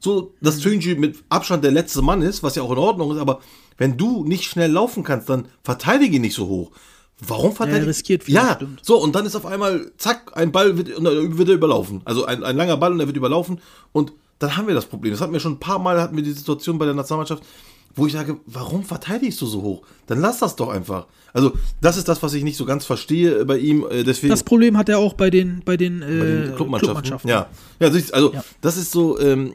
[0.00, 3.18] So, dass Tönji mit Abstand der letzte Mann ist, was ja auch in Ordnung ist,
[3.18, 3.40] aber
[3.78, 6.72] wenn du nicht schnell laufen kannst, dann verteidige ihn nicht so hoch.
[7.26, 8.80] Warum verteidigt riskiert viel, Ja, stimmt.
[8.84, 12.02] so, und dann ist auf einmal, zack, ein Ball wird, und dann wird er überlaufen.
[12.04, 13.60] Also ein, ein langer Ball und er wird überlaufen.
[13.92, 15.12] Und dann haben wir das Problem.
[15.12, 17.44] Das hatten wir schon ein paar Mal, hatten wir die Situation bei der Nationalmannschaft,
[17.94, 19.82] wo ich sage, warum verteidigst du so hoch?
[20.06, 21.06] Dann lass das doch einfach.
[21.32, 23.86] Also, das ist das, was ich nicht so ganz verstehe äh, bei ihm.
[23.90, 26.78] äh, Deswegen Das Problem hat er auch bei den, bei den, äh, bei den Clubmannschaften.
[26.80, 27.30] Clubmannschaften.
[27.30, 27.48] Ja,
[27.80, 28.44] ja also Ja.
[28.60, 29.54] das ist so, ähm,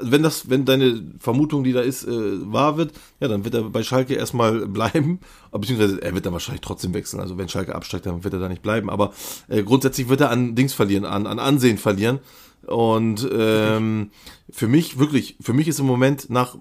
[0.00, 2.10] wenn das, wenn deine Vermutung, die da ist, äh,
[2.52, 5.20] wahr wird, ja, dann wird er bei Schalke erstmal bleiben,
[5.52, 7.20] beziehungsweise er wird dann wahrscheinlich trotzdem wechseln.
[7.20, 8.90] Also wenn Schalke absteigt, dann wird er da nicht bleiben.
[8.90, 9.12] Aber
[9.48, 12.18] äh, grundsätzlich wird er an Dings verlieren, an, an Ansehen verlieren.
[12.66, 14.10] Und ähm,
[14.50, 16.56] für mich, wirklich, für mich ist im Moment nach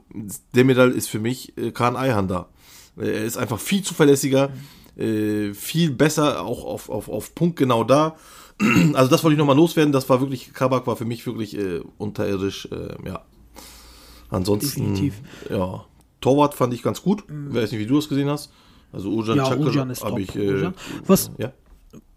[0.55, 2.49] Demedal ist für mich äh, Eihan da.
[2.97, 4.49] Er ist einfach viel zuverlässiger,
[4.97, 8.15] äh, viel besser, auch auf, auf, auf Punkt genau da.
[8.93, 9.91] Also das wollte ich nochmal loswerden.
[9.91, 13.25] Das war wirklich, Kabak war für mich wirklich äh, unterirdisch, äh, ja.
[14.29, 15.21] Ansonsten, Definitiv.
[15.49, 15.85] ja.
[16.21, 17.23] Torwart fand ich ganz gut.
[17.49, 18.51] Ich weiß nicht, wie du es gesehen hast.
[18.91, 20.19] Also Ujan Ja, Çakır Ujan ist hab top.
[20.19, 20.73] ich, äh, Ujan.
[21.07, 21.51] Was- ja.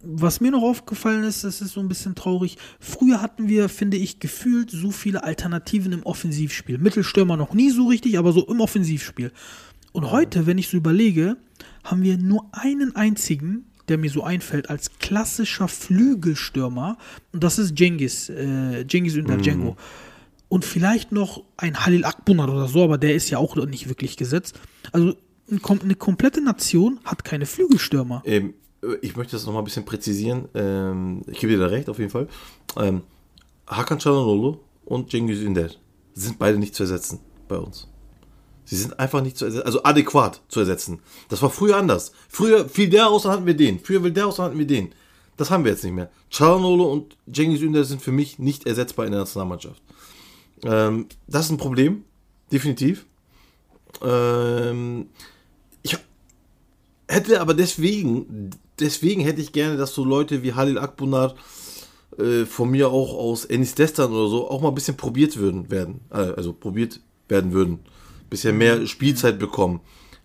[0.00, 2.56] Was mir noch aufgefallen ist, das ist so ein bisschen traurig.
[2.78, 6.78] Früher hatten wir, finde ich, gefühlt so viele Alternativen im Offensivspiel.
[6.78, 9.32] Mittelstürmer noch nie so richtig, aber so im Offensivspiel.
[9.92, 11.36] Und heute, wenn ich so überlege,
[11.82, 16.98] haben wir nur einen einzigen, der mir so einfällt, als klassischer Flügelstürmer.
[17.32, 19.76] Und das ist Cengiz, äh, Cengiz Ünder Django.
[20.48, 24.16] Und vielleicht noch ein Halil Akbunar oder so, aber der ist ja auch nicht wirklich
[24.16, 24.58] gesetzt.
[24.92, 25.16] Also
[25.50, 28.22] eine komplette Nation hat keine Flügelstürmer.
[28.24, 28.54] Ähm,
[29.00, 30.48] ich möchte das nochmal ein bisschen präzisieren.
[30.54, 32.28] Ähm, ich gebe dir da recht, auf jeden Fall.
[32.76, 33.02] Ähm,
[33.66, 35.70] Hakan Çalhanoğlu und Cengiz Ünder
[36.14, 37.88] sind beide nicht zu ersetzen bei uns.
[38.64, 41.00] Sie sind einfach nicht zu ersetzen, also adäquat zu ersetzen.
[41.28, 42.12] Das war früher anders.
[42.28, 43.78] Früher fiel der aus, dann hatten wir den.
[43.78, 44.92] Früher fiel der aus, dann hatten wir den.
[45.36, 46.10] Das haben wir jetzt nicht mehr.
[46.32, 49.82] Çalhanoğlu und Cengiz Ünder sind für mich nicht ersetzbar in der Nationalmannschaft.
[50.64, 52.04] Ähm, das ist ein Problem,
[52.50, 53.06] definitiv.
[54.02, 55.08] Ähm,
[57.08, 61.34] hätte aber deswegen, deswegen hätte ich gerne, dass so Leute wie Halil Akbunar
[62.18, 65.70] äh, von mir auch aus Enis Destan oder so auch mal ein bisschen probiert würden,
[65.70, 66.00] werden.
[66.10, 67.80] Äh, also probiert werden würden.
[68.30, 69.80] Bisschen mehr Spielzeit bekommen.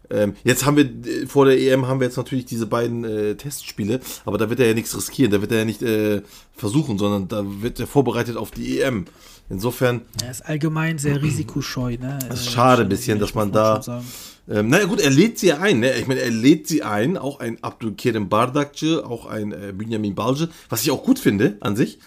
[0.10, 3.36] Ähm, jetzt haben wir, äh, vor der EM haben wir jetzt natürlich diese beiden äh,
[3.36, 6.22] Testspiele, aber da wird er ja nichts riskieren, da wird er ja nicht äh,
[6.54, 9.06] versuchen, sondern da wird er vorbereitet auf die EM.
[9.50, 11.98] Insofern, Er ist allgemein sehr risikoscheu.
[11.98, 12.20] Ne?
[12.28, 13.82] Das ist schade ein bisschen, dass man da-
[14.50, 15.80] Ähm, naja gut, er lädt sie ein.
[15.80, 15.94] Ne?
[15.98, 17.18] Ich meine, er lädt sie ein.
[17.18, 21.76] Auch ein Abdülkerim Bardakçı, auch ein äh, Benjamin Balce, was ich auch gut finde an
[21.76, 22.00] sich.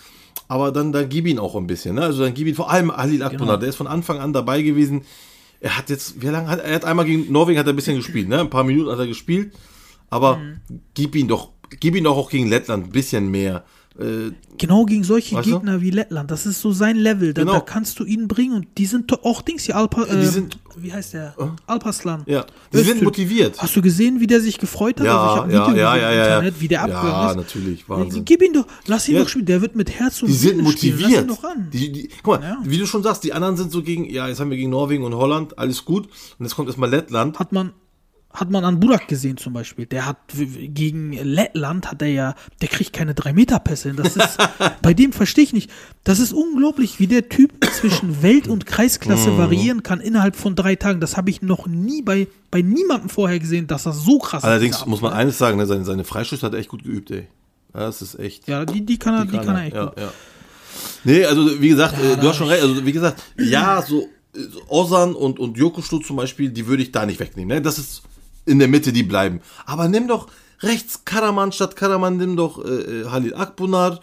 [0.48, 1.94] Aber dann, dann gib ihn auch ein bisschen.
[1.94, 2.02] Ne?
[2.02, 3.46] Also dann gib ihn vor allem Halil Akbunar.
[3.54, 3.60] Genau.
[3.60, 5.02] Der ist von Anfang an dabei gewesen.
[5.60, 7.96] Er hat jetzt, wie lange hat er hat einmal gegen Norwegen hat er ein bisschen
[7.96, 8.40] gespielt, ne?
[8.40, 9.52] Ein paar Minuten hat er gespielt.
[10.10, 10.60] Aber Mhm.
[10.92, 13.64] gib ihn doch, gib ihn doch auch gegen Lettland ein bisschen mehr.
[13.98, 15.54] Äh, Genau gegen solche Weißt du?
[15.54, 16.30] Gegner wie Lettland.
[16.30, 17.34] Das ist so sein Level.
[17.34, 17.54] Da, Genau.
[17.54, 19.76] da kannst du ihn bringen und die sind doch auch Dings hier.
[19.76, 21.34] Alpa, die äh, sind- wie heißt der?
[21.66, 22.22] Alpaslan.
[22.26, 23.60] ja, die sind motiviert.
[23.60, 25.06] Hast du gesehen, wie der sich gefreut hat?
[25.08, 26.24] Also ich Ja, ein ja, Video ja, ja, im ja.
[26.24, 27.36] Internet, wie der abgegangen Ja, ist.
[27.36, 28.24] natürlich, Wahnsinn.
[28.24, 29.22] Gib ihn doch, lass ihn Ja.
[29.22, 29.46] doch spielen.
[29.46, 30.64] Der wird mit Herz und Die sind spielen.
[30.66, 31.30] Lass ihn motiviert.
[31.30, 31.68] doch an.
[31.72, 32.58] Die, die, guck mal, Ja.
[32.64, 35.04] wie du schon sagst, die anderen sind so gegen, ja, jetzt haben wir gegen Norwegen
[35.04, 36.06] und Holland, alles gut.
[36.38, 37.38] Und jetzt kommt erstmal Lettland.
[37.38, 37.72] hat man
[38.34, 39.86] hat man an Burak gesehen zum Beispiel.
[39.86, 43.88] Der hat gegen Lettland hat er ja, der kriegt keine 3 Meter Pässe.
[43.88, 43.96] hin.
[43.96, 44.36] Das ist
[44.82, 45.70] bei dem verstehe ich nicht.
[46.02, 49.38] Das ist unglaublich, wie der Typ zwischen Welt und Kreisklasse Mhm.
[49.38, 51.00] variieren kann innerhalb von drei Tagen.
[51.00, 54.76] Das habe ich noch nie bei bei niemandem vorher gesehen, dass das so krass Allerdings
[54.76, 54.80] ist.
[54.82, 57.26] dieser muss man eines sagen, ne, seine, seine Freischüsse hat er echt gut geübt, ey.
[57.72, 58.46] Ja, das ist echt.
[58.48, 59.98] ja, die, die kann er, die, kann er echt ja, gut.
[59.98, 60.12] ja.
[61.04, 64.08] Nee, also wie gesagt, äh, da du hast schon recht, also wie gesagt, ja, so
[64.34, 67.56] äh, Ozan und, und Jokostu zum Beispiel, die würde ich da nicht wegnehmen.
[67.56, 67.62] Ne?
[67.62, 68.02] Das ist
[68.46, 69.40] in der Mitte, die bleiben.
[69.66, 70.28] Aber nimm doch
[70.60, 74.00] rechts Karaman statt Karaman, nimm doch äh, äh, Halil Akbunar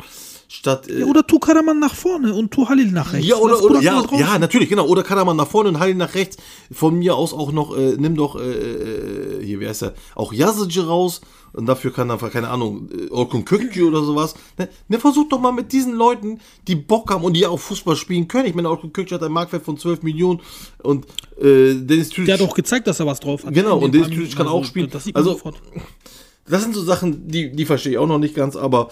[0.52, 0.88] statt.
[0.90, 3.28] Äh, Ja, oder tu Karaman nach vorne und tu Halil nach rechts.
[3.28, 4.86] Ja, oder, oder ja, ja, natürlich, genau.
[4.88, 6.38] Oder Karaman nach vorne und Halil nach rechts.
[6.72, 10.34] Von mir aus auch noch, äh, nimm doch, äh, äh, hier, wie heißt er, auch
[10.34, 11.22] Yazici raus.
[11.54, 14.36] Und dafür kann einfach, keine Ahnung, äh, Orkun Kökçü oder sowas.
[14.58, 17.96] Ne, ne, versuch doch mal mit diesen Leuten, die Bock haben und die auch Fußball
[17.98, 18.46] spielen können.
[18.46, 20.40] Ich meine, Orkun Kökçü hat einen Marktwert von 12 Millionen
[20.82, 21.06] und
[21.42, 23.54] äh, Dennis Tüdic, Der hat auch gezeigt, dass er was drauf hat.
[23.54, 24.90] Genau, und Dennis Tüdic kann auch spielen.
[24.92, 25.62] Das Also, sofort.
[26.48, 28.90] das sind so Sachen, die, die verstehe ich auch noch nicht ganz, aber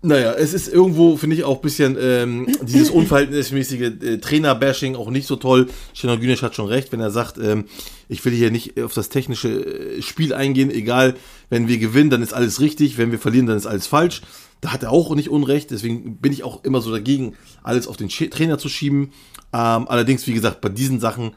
[0.00, 5.10] Naja, es ist irgendwo, finde ich, auch ein bisschen ähm, dieses unverhältnismäßige äh, Trainer-Bashing auch
[5.10, 5.68] nicht so toll.
[5.92, 7.64] Şenol Güneş hat schon recht, wenn er sagt, ähm,
[8.08, 11.16] ich will hier nicht auf das technische äh, Spiel eingehen, egal,
[11.50, 14.22] wenn wir gewinnen, dann ist alles richtig, wenn wir verlieren, dann ist alles falsch.
[14.60, 17.34] Da hat er auch nicht Unrecht, deswegen bin ich auch immer so dagegen,
[17.64, 19.10] alles auf den Trainer zu schieben.
[19.52, 21.32] Ähm, allerdings, wie gesagt, bei diesen Sachen,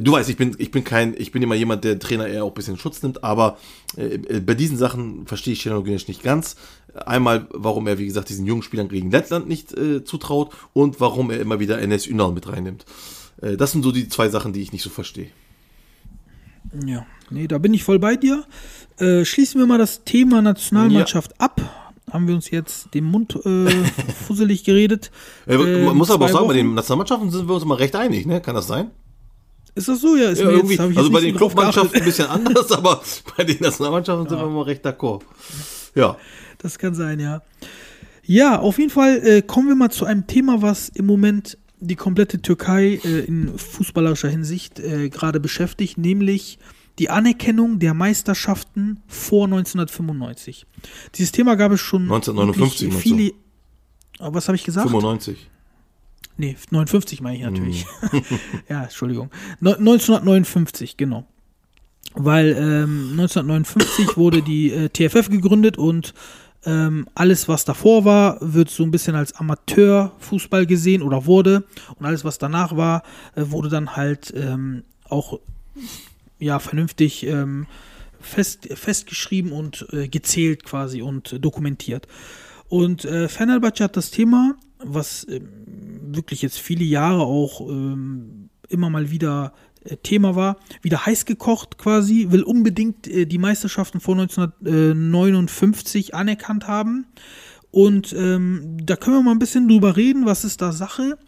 [0.00, 2.48] du weißt, ich bin, ich bin kein, ich bin immer jemand, der Trainer eher auch
[2.48, 3.58] ein bisschen Schutz nimmt, aber
[3.96, 6.56] äh, äh, bei diesen Sachen verstehe ich Güneş nicht ganz.
[7.06, 11.30] Einmal, warum er, wie gesagt, diesen jungen Spielern gegen Lettland nicht äh, zutraut und warum
[11.30, 12.84] er immer wieder NS Ünal mit reinnimmt.
[13.42, 15.28] Äh, das sind so die zwei Sachen, die ich nicht so verstehe.
[16.86, 18.44] Ja, nee, da bin ich voll bei dir.
[18.98, 21.60] Äh, schließen wir mal das Thema Nationalmannschaft ab.
[22.10, 23.68] Haben wir uns jetzt den Mund äh,
[24.26, 25.10] fusselig geredet.
[25.46, 26.56] Äh, Äh, man muss aber auch sagen, bei Wochen.
[26.58, 28.40] den Nationalmannschaften sind wir uns immer recht einig, ne?
[28.40, 28.90] Kann das sein?
[29.78, 30.16] Ist das so?
[30.16, 33.00] Ja, ist Ja, irgendwie, jetzt, also bei den Clubmannschaften ein bisschen anders, aber
[33.36, 35.22] bei den Nationalmannschaften sind wir immer recht d'accord.
[35.94, 36.16] Ja.
[36.58, 37.42] Das kann sein, ja.
[38.24, 41.94] Ja, auf jeden Fall äh, kommen wir mal zu einem Thema, was im Moment die
[41.94, 46.58] komplette Türkei äh, in fußballerischer Hinsicht äh, gerade beschäftigt, nämlich
[46.98, 50.66] die Anerkennung der Meisterschaften vor 1995.
[51.14, 53.32] Dieses Thema gab es schon 1959 wirklich meinst viele.
[54.18, 54.88] Ah, Was habe ich gesagt?
[54.88, 55.48] 95.
[56.38, 57.84] Nee, 59 meine ich natürlich.
[58.00, 58.22] Hm.
[58.68, 59.30] ja, Entschuldigung.
[59.60, 61.26] No, 1959, genau.
[62.14, 66.14] Weil ähm, 1959 wurde die äh, TFF gegründet und
[66.64, 71.64] ähm, alles, was davor war, wird so ein bisschen als Amateurfußball gesehen oder wurde.
[71.98, 73.02] Und alles, was danach war,
[73.34, 75.40] äh, wurde dann halt ähm, auch
[76.38, 77.66] ja, vernünftig ähm,
[78.20, 82.06] fest, festgeschrieben und äh, gezählt quasi und dokumentiert.
[82.68, 85.48] Und äh, Fenerbahce hat das Thema, was ähm,
[86.14, 89.52] wirklich jetzt viele Jahre auch ähm, immer mal wieder
[89.84, 96.66] äh, Thema war, wieder heiß gekocht quasi, will unbedingt äh, die Meisterschaften vor 1959 anerkannt
[96.66, 97.06] haben.
[97.70, 101.18] Und ähm, da können wir mal ein bisschen drüber reden, was ist da Sache.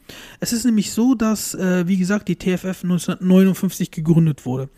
[0.41, 4.71] Es ist nämlich so, dass, äh, wie gesagt, die TFF 1959 gegründet wurde.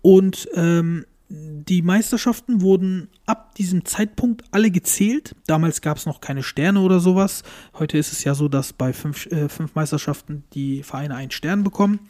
[0.00, 5.34] Und ähm, die Meisterschaften wurden ab diesem Zeitpunkt alle gezählt.
[5.46, 7.42] Damals gab es noch keine Sterne oder sowas.
[7.78, 11.64] Heute ist es ja so, dass bei fünf, äh, fünf Meisterschaften die Vereine einen Stern
[11.64, 12.00] bekommen.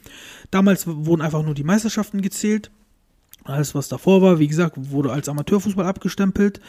[0.51, 2.69] Damals wurden einfach nur die Meisterschaften gezählt.
[3.45, 6.59] Alles, was davor war, wie gesagt, wurde als Amateurfußball abgestempelt.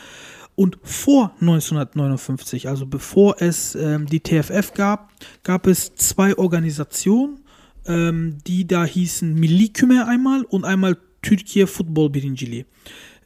[0.54, 5.10] Und vor 1959, also bevor es ähm, die TFF gab,
[5.42, 7.40] gab es zwei Organisationen,
[7.86, 12.64] ähm, die da hießen Milli Küme einmal und einmal Türkiye Futbol Birinciliği.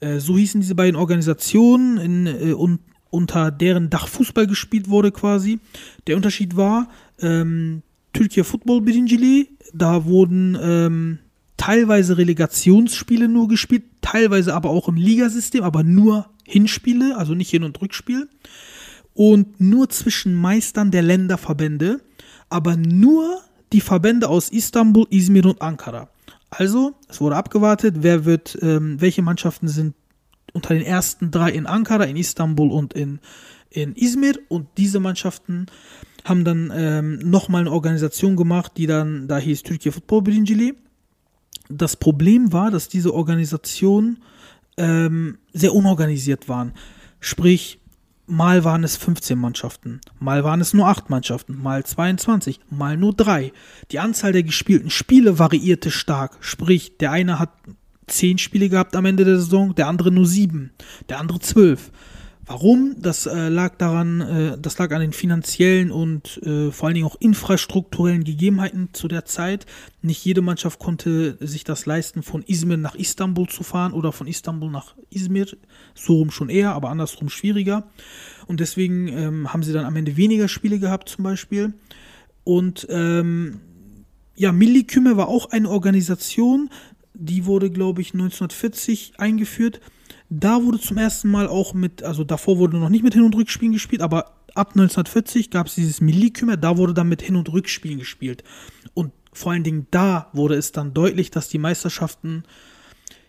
[0.01, 2.79] Äh, so hießen diese beiden Organisationen, in, äh, un,
[3.11, 5.59] unter deren Dach Fußball gespielt wurde quasi.
[6.07, 6.89] Der Unterschied war,
[7.21, 7.83] ähm,
[8.13, 11.19] Türkiye Futbol Birinciliği, da wurden ähm,
[11.57, 17.65] teilweise Relegationsspiele nur gespielt, teilweise aber auch im Ligasystem, aber nur Hinspiele, also nicht Hin-
[17.65, 18.29] und Rückspiel.
[19.15, 22.01] Und nur zwischen Meistern der Länderverbände,
[22.49, 23.41] aber nur
[23.73, 26.09] die Verbände aus Istanbul, Izmir und Ankara.
[26.51, 29.95] Also, es wurde abgewartet, wer wird, ähm, welche Mannschaften sind
[30.53, 33.21] unter den ersten drei in Ankara, in Istanbul und in,
[33.71, 34.39] in Izmir.
[34.49, 35.67] Und diese Mannschaften
[36.25, 40.75] haben dann ähm, nochmal eine Organisation gemacht, die dann, da hieß Türkiye Futbol Birinciliği.
[41.69, 44.23] Das Problem war, dass diese Organisationen
[44.79, 46.73] ähm, sehr unorganisiert waren.
[47.21, 47.78] Sprich,
[48.29, 53.15] mal waren es 15 Mannschaften, mal waren es nur 8 Mannschaften, mal 22, mal nur
[53.15, 53.53] 3.
[53.91, 56.37] Die Anzahl der gespielten Spiele variierte stark.
[56.41, 57.51] Sprich, der eine hat
[58.07, 60.71] 10 Spiele gehabt am Ende der Saison, der andere nur 7,
[61.09, 61.91] der andere 12.
[62.49, 62.97] Warum?
[62.99, 67.07] Das äh, lag daran, äh, das lag an den finanziellen und äh, vor allen Dingen
[67.07, 69.67] auch infrastrukturellen Gegebenheiten zu der Zeit.
[70.01, 74.27] Nicht jede Mannschaft konnte sich das leisten, von Izmir nach Istanbul zu fahren oder von
[74.27, 75.47] Istanbul nach Izmir.
[75.95, 77.87] So rum schon eher, aber andersrum schwieriger.
[78.47, 81.75] Und deswegen ähm, haben sie dann am Ende weniger Spiele gehabt, zum Beispiel.
[82.45, 83.61] Und ähm,
[84.37, 86.71] ja, Milli Küme war auch eine Organisation,
[87.13, 89.83] die wurde, glaube ich, 1940 eingeführt.
[90.31, 93.35] Da wurde zum ersten Mal auch mit, also davor wurde noch nicht mit Hin- und
[93.35, 97.51] Rückspielen gespielt, aber ab 1940 gab es dieses Millikümer, da wurde dann mit Hin- und
[97.53, 98.45] Rückspielen gespielt.
[98.95, 102.43] Und vor allen Dingen da wurde es dann deutlich, dass die Meisterschaften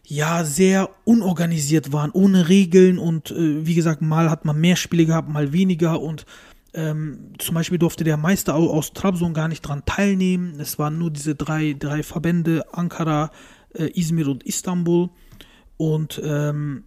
[0.05, 5.05] ja sehr unorganisiert waren, ohne Regeln und äh, wie gesagt, mal hat man mehr Spiele
[5.05, 6.25] gehabt, mal weniger und
[6.73, 10.59] ähm, zum Beispiel durfte der Meister au- aus Trabzon gar nicht dran teilnehmen.
[10.59, 13.31] Es waren nur diese drei, drei Verbände, Ankara,
[13.73, 15.09] äh, Izmir und Istanbul.
[15.77, 16.83] Und ähm,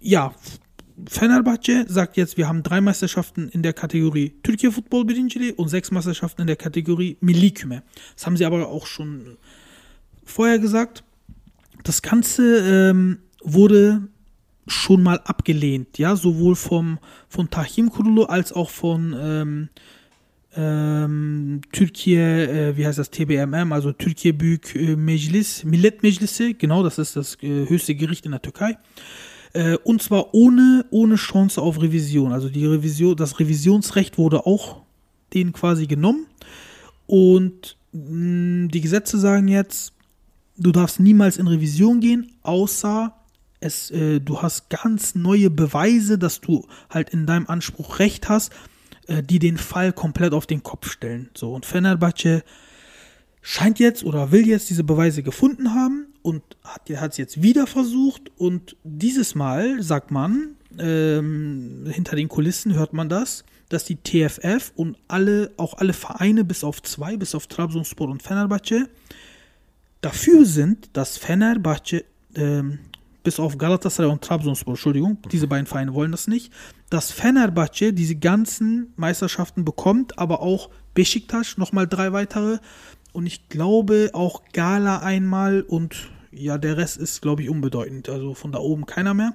[0.00, 0.34] ja,
[1.08, 5.90] Fenerbahce sagt jetzt, wir haben drei Meisterschaften in der Kategorie Türkiye Futbol Birinciliği und sechs
[5.90, 7.82] Meisterschaften in der Kategorie Milli Küme.
[8.14, 9.36] Das haben sie aber auch schon
[10.24, 11.04] vorher gesagt.
[11.84, 14.08] Das Ganze ähm, wurde
[14.66, 19.68] schon mal abgelehnt, ja, sowohl vom von Tahim Kurulu als auch von ähm,
[20.56, 26.82] ähm, Türkiye, äh, wie heißt das, TBMM, also Türkiye Büyük äh, Meclis, Millet Meclisi, genau,
[26.82, 28.78] das ist das äh, höchste Gericht in der Türkei.
[29.56, 32.32] Äh, und zwar ohne, ohne Chance auf Revision.
[32.32, 34.82] Also die Revision, das Revisionsrecht wurde auch
[35.32, 36.26] denen quasi genommen.
[37.06, 39.94] Und mh, die Gesetze sagen jetzt,
[40.58, 43.14] du darfst niemals in Revision gehen, außer
[43.60, 48.52] es, äh, du hast ganz neue Beweise, dass du halt in deinem Anspruch Recht hast,
[49.06, 51.30] äh, die den Fall komplett auf den Kopf stellen.
[51.34, 52.44] So, und Fenerbahce
[53.40, 58.32] scheint jetzt oder will jetzt diese Beweise gefunden haben und hat es jetzt wieder versucht.
[58.36, 64.72] Und dieses Mal sagt man, ähm, hinter den Kulissen hört man das, dass die TFF
[64.74, 68.88] und alle, auch alle Vereine bis auf zwei, bis auf Trabzonspor und Fenerbahce,
[70.00, 72.80] dafür sind, dass Fenerbahce, ähm,
[73.22, 76.52] bis auf Galatasaray und Trabzonspor, Entschuldigung, diese beiden Vereine wollen das nicht,
[76.90, 82.58] dass Fenerbahce diese ganzen Meisterschaften bekommt, aber auch Besiktas nochmal drei weitere
[83.12, 88.08] und ich glaube auch Gala einmal und ja, der Rest ist, glaube ich, unbedeutend.
[88.08, 89.32] Also von da oben keiner mehr.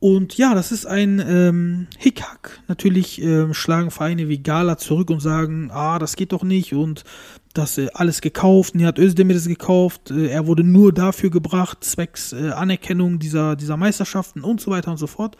[0.00, 2.62] Und ja, das ist ein ähm, Hickhack.
[2.68, 7.04] Natürlich ähm, schlagen Vereine wie Gala zurück und sagen, ah, das geht doch nicht und
[7.52, 8.72] das äh, alles gekauft.
[8.74, 10.10] Und er hat Özdemir das gekauft.
[10.10, 14.90] Äh, er wurde nur dafür gebracht, zwecks äh, Anerkennung dieser, dieser Meisterschaften und so weiter
[14.90, 15.36] und so fort.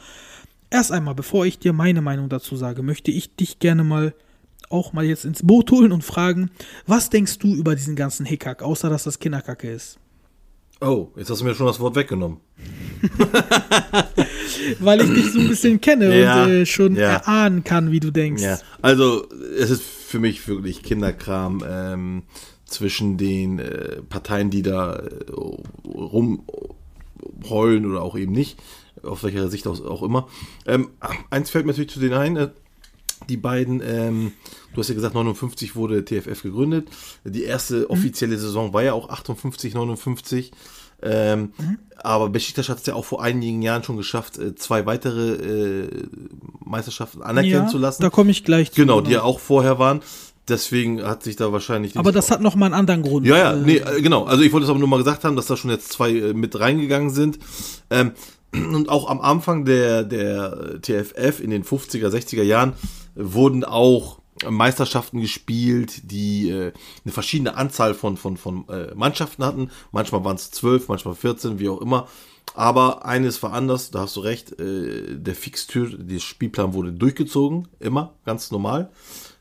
[0.69, 4.15] Erst einmal, bevor ich dir meine Meinung dazu sage, möchte ich dich gerne mal
[4.69, 6.51] auch mal jetzt ins Boot holen und fragen,
[6.87, 10.00] was denkst du über diesen ganzen Hickhack, außer dass das Kinderkacke ist?
[10.81, 12.39] Oh, jetzt hast du mir schon das Wort weggenommen.
[14.81, 17.13] Weil ich dich so ein bisschen kenne Ja, und äh, schon ja.
[17.13, 18.43] erahnen kann, wie du denkst.
[18.43, 19.27] Ja, also
[19.59, 22.23] es ist für mich wirklich Kinderkram ähm,
[22.65, 25.09] zwischen den äh, Parteien, die da äh,
[25.85, 26.41] rumheulen
[27.91, 28.59] oder auch eben nicht,
[29.03, 30.29] auf welcher Sicht auch, auch immer.
[30.67, 30.91] Ähm,
[31.31, 32.49] eins fällt mir natürlich zu denen ein, äh,
[33.29, 34.33] die beiden, ähm,
[34.75, 36.89] du hast ja gesagt, 59 wurde TFF gegründet.
[37.25, 40.53] Die erste offizielle Saison war ja auch 58, 59.
[41.03, 41.53] Ähm,
[42.03, 45.89] Aber Besiktas hat es ja auch vor einigen Jahren schon geschafft, äh, zwei weitere äh,
[46.65, 48.03] Meisterschaften anerkennen Ja, zu lassen.
[48.03, 48.81] da komme ich gleich zu.
[48.81, 50.01] Genau, die ja auch vorher waren.
[50.49, 51.97] Deswegen hat sich da wahrscheinlich.
[51.97, 53.27] Aber das hat noch mal einen anderen Grund.
[53.27, 54.25] Ja, ja, Äh, nee, äh, genau.
[54.25, 56.59] Also ich wollte es aber nur mal gesagt haben, dass da schon jetzt zwei mit
[56.59, 57.39] reingegangen sind.
[57.89, 58.13] Ähm,
[58.53, 62.73] und auch am Anfang der, der TFF in den 50er, 60er Jahren
[63.15, 66.73] wurden auch Meisterschaften gespielt, die äh,
[67.05, 69.71] eine verschiedene Anzahl von, von, von äh, Mannschaften hatten.
[69.93, 72.09] Manchmal waren es zwölf, manchmal 14, wie auch immer.
[72.55, 77.69] Aber eines war anders, da hast du recht, äh, der Fixtür, der Spielplan wurde durchgezogen,
[77.79, 78.91] immer, ganz normal.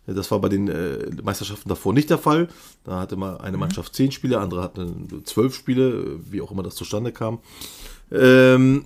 [0.06, 2.48] Das war bei den äh, Meisterschaften davor nicht der Fall.
[2.84, 6.76] Da hatte mal eine Mannschaft zehn Spiele, andere hatten zwölf Spiele, wie auch immer das
[6.76, 7.40] zustande kam.
[8.12, 8.86] Ähm,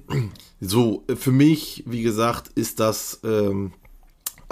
[0.60, 3.72] so, für mich, wie gesagt, ist das ähm,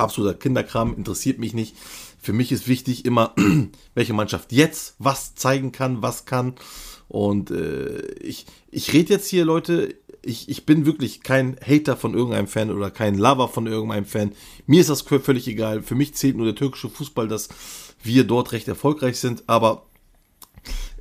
[0.02, 1.76] absoluter Kinderkram, interessiert mich nicht.
[2.20, 3.34] Für mich ist wichtig immer,
[3.94, 6.56] welche Mannschaft jetzt was zeigen kann, was kann.
[7.08, 12.14] Und äh, ich, ich rede jetzt hier, Leute, ich, ich bin wirklich kein Hater von
[12.14, 14.34] irgendeinem Fan oder kein Lover von irgendeinem Fan.
[14.68, 15.82] Mir ist das völlig egal.
[15.82, 17.50] Für mich zählt nur der türkische Fußball, dass
[18.04, 19.44] wir dort recht erfolgreich sind.
[19.48, 19.86] Aber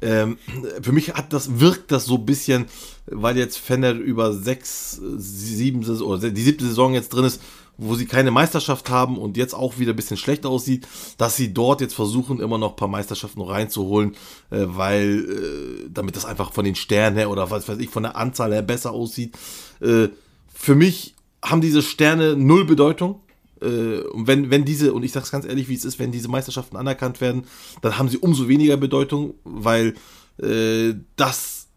[0.02, 0.38] ähm,
[0.80, 2.66] für mich hat das, wirkt das so ein bisschen,
[3.06, 7.42] weil jetzt Fener über sechs, sieben oder die siebte Saison jetzt drin ist,
[7.80, 10.86] wo sie keine Meisterschaft haben und jetzt auch wieder ein bisschen schlecht aussieht,
[11.18, 14.12] dass sie dort jetzt versuchen, immer noch ein paar Meisterschaften reinzuholen,
[14.50, 18.02] äh, weil, äh, damit das einfach von den Sternen her oder was weiß ich, von
[18.02, 19.36] der Anzahl her besser aussieht.
[19.80, 20.08] Äh,
[20.52, 23.20] für mich haben diese Sterne null Bedeutung.
[23.62, 26.28] Äh, und wenn, wenn diese, und ich sag's ganz ehrlich, wie es ist, wenn diese
[26.28, 27.44] Meisterschaften anerkannt werden,
[27.80, 29.94] dann haben sie umso weniger Bedeutung, weil
[30.42, 31.68] äh, das,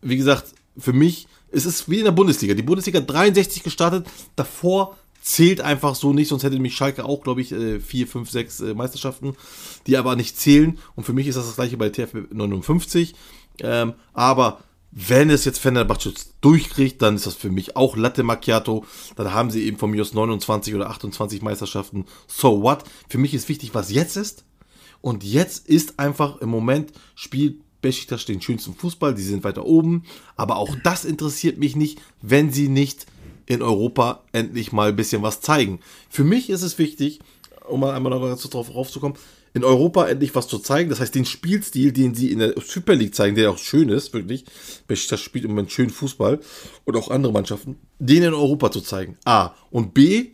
[0.00, 2.54] wie gesagt, für mich, es ist wie in der Bundesliga.
[2.54, 7.22] Die Bundesliga hat 63 gestartet, davor zählt einfach so nicht, sonst hätte mich Schalke auch,
[7.22, 9.34] glaube ich, äh, vier, fünf, sechs äh, Meisterschaften,
[9.86, 10.78] die aber nicht zählen.
[10.96, 13.14] Und für mich ist das das gleiche bei TFB 59.
[13.60, 14.60] Ähm, aber
[14.92, 18.84] wenn es jetzt Fenerbahce durchkriegt, dann ist das für mich auch Latte Macchiato.
[19.14, 22.06] Dann haben sie eben von mir aus 29 oder 28 Meisterschaften.
[22.26, 22.84] So what?
[23.08, 24.44] Für mich ist wichtig, was jetzt ist.
[25.00, 29.14] Und jetzt ist einfach im Moment spielt Besiktas den schönsten Fußball.
[29.14, 30.04] Die sind weiter oben.
[30.36, 33.06] Aber auch das interessiert mich nicht, wenn sie nicht
[33.50, 35.80] in Europa endlich mal ein bisschen was zeigen.
[36.08, 37.18] Für mich ist es wichtig,
[37.68, 39.18] um mal einmal drauf raufzukommen,
[39.54, 40.88] in Europa endlich was zu zeigen.
[40.88, 44.14] Das heißt, den Spielstil, den sie in der Super League zeigen, der auch schön ist,
[44.14, 44.44] wirklich.
[44.86, 46.38] Besiktas spielt im Moment schön Fußball
[46.84, 49.18] und auch andere Mannschaften, den in Europa zu zeigen.
[49.24, 49.52] A.
[49.72, 50.30] Und B.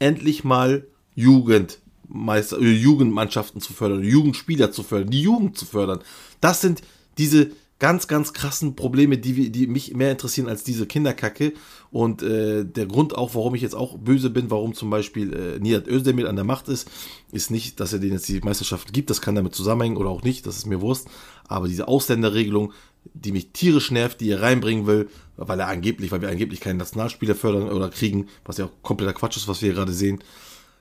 [0.00, 0.84] Endlich mal
[1.14, 6.00] Jugendmeister, äh, Jugendmannschaften zu fördern, Jugendspieler zu fördern, die Jugend zu fördern.
[6.40, 6.82] Das sind
[7.18, 11.52] diese ganz, ganz krassen Probleme, die, die mich mehr interessieren als diese Kinderkacke.
[11.90, 15.58] Und äh, der Grund auch, warum ich jetzt auch böse bin, warum zum Beispiel äh,
[15.58, 16.90] Nihat Özdemir an der Macht ist,
[17.32, 19.08] ist nicht, dass er denen jetzt die Meisterschaft gibt.
[19.08, 21.08] Das kann damit zusammenhängen oder auch nicht, das ist mir Wurst.
[21.46, 22.72] Aber diese Ausländerregelung,
[23.14, 26.76] die mich tierisch nervt, die er reinbringen will, weil er angeblich, weil wir angeblich keinen
[26.76, 30.18] Nationalspieler fördern oder kriegen, was ja auch kompletter Quatsch ist, was wir hier gerade sehen.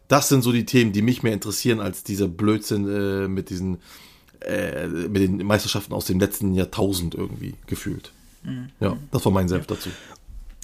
[0.10, 3.78] Das sind so die Themen, die mich mehr interessieren als dieser Blödsinn äh, mit diesen
[4.42, 8.12] äh, mit den Meisterschaften aus dem letzten Jahrtausend irgendwie gefühlt.
[8.80, 9.90] Ja, das war mein Senf dazu.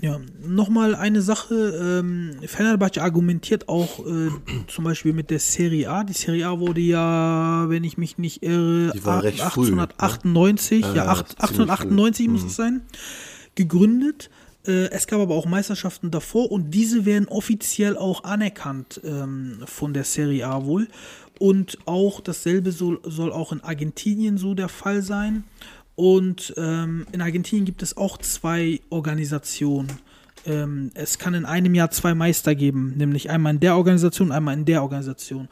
[0.04, 2.02] Ja, nochmal eine Sache.
[2.04, 4.30] Ähm, Fenerbahce argumentiert auch äh,
[4.68, 6.04] zum Beispiel mit der Serie A.
[6.04, 9.84] Die Serie A wurde ja, wenn ich mich nicht irre, Die war recht früh, ne?
[9.98, 11.62] 1898, ja, Ja, acht- ziemlich früh.
[11.64, 12.82] 1898 muss es sein,
[13.56, 14.30] gegründet.
[14.68, 19.94] Äh, es gab aber auch Meisterschaften davor und diese werden offiziell auch anerkannt ähm, von
[19.94, 20.88] der Serie A wohl.
[21.40, 25.46] Und auch dasselbe soll, soll auch in Argentinien so der Fall sein.
[25.96, 29.92] Und ähm, in Argentinien gibt es auch zwei Organisationen.
[30.46, 34.56] Ähm, es kann in einem Jahr zwei Meister geben, nämlich einmal in der Organisation, einmal
[34.56, 35.48] in der Organisation.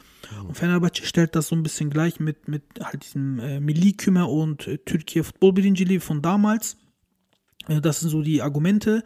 [0.48, 4.68] Und Fenerbahce stellt das so ein bisschen gleich mit, mit halt diesem äh, Milli-Kümer und
[4.68, 6.78] äh, Türkiye Futbol Birinciliği von damals.
[7.68, 9.04] Äh, Das sind so die Argumente.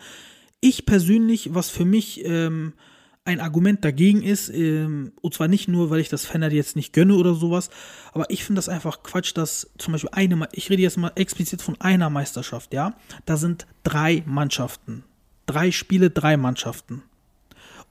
[0.62, 2.74] Ich persönlich, was für mich ähm,
[3.26, 6.94] ein Argument dagegen ist, ähm, und zwar nicht nur, weil ich das Fener jetzt nicht
[6.94, 7.70] gönne oder sowas,
[8.14, 11.62] aber ich finde das einfach Quatsch, dass zum Beispiel eine, ich rede jetzt mal explizit
[11.62, 12.94] von einer Meisterschaft, ja,
[13.26, 15.04] da sind drei Mannschaften.
[15.48, 17.04] Drei Spiele, drei Mannschaften.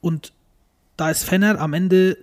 [0.01, 0.33] Und
[0.97, 2.17] da ist Fener am Ende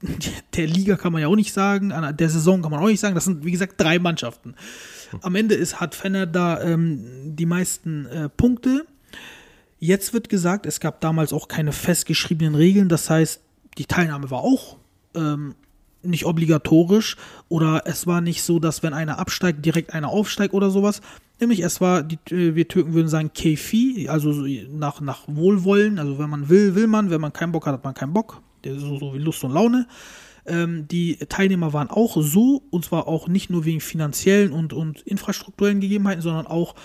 [0.56, 3.14] der Liga kann man ja auch nicht sagen, der Saison kann man auch nicht sagen,
[3.14, 4.54] das sind wie gesagt drei Mannschaften.
[5.20, 8.86] Am Ende ist, hat Fener da ähm, die meisten äh, Punkte.
[9.84, 13.40] Jetzt wird gesagt, es gab damals auch keine festgeschriebenen Regeln, das heißt,
[13.78, 14.76] die Teilnahme war auch
[15.16, 15.56] ähm,
[16.04, 17.16] nicht obligatorisch
[17.48, 21.00] oder es war nicht so, dass wenn einer absteigt, direkt einer aufsteigt oder sowas.
[21.40, 25.98] Nämlich es war, die, äh, wir Türken würden sagen Kefi, also so nach, nach Wohlwollen,
[25.98, 28.40] also wenn man will, will man, wenn man keinen Bock hat, hat man keinen Bock.
[28.64, 29.88] So, so wie Lust und Laune.
[30.46, 35.02] Ähm, die Teilnehmer waren auch so, und zwar auch nicht nur wegen finanziellen und, und
[35.02, 36.76] infrastrukturellen Gegebenheiten, sondern auch,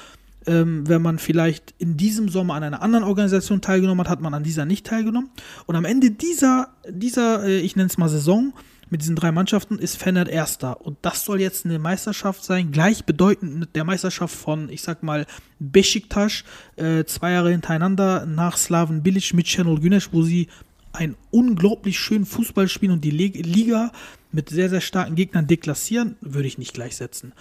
[0.47, 4.33] ähm, wenn man vielleicht in diesem Sommer an einer anderen Organisation teilgenommen hat, hat man
[4.33, 5.29] an dieser nicht teilgenommen.
[5.65, 8.53] Und am Ende dieser, dieser äh, ich nenne es mal Saison,
[8.89, 10.79] mit diesen drei Mannschaften ist Fener Erster.
[10.81, 15.25] Und das soll jetzt eine Meisterschaft sein, gleichbedeutend mit der Meisterschaft von, ich sag mal,
[15.59, 16.43] Besiktas,
[16.77, 20.47] äh, zwei Jahre hintereinander nach Slaven Bilic mit Şenol Güneş, wo sie
[20.93, 23.91] einen unglaublich schönen Fußball spielen und die Liga
[24.31, 27.33] mit sehr, sehr starken Gegnern deklassieren, würde ich nicht gleichsetzen.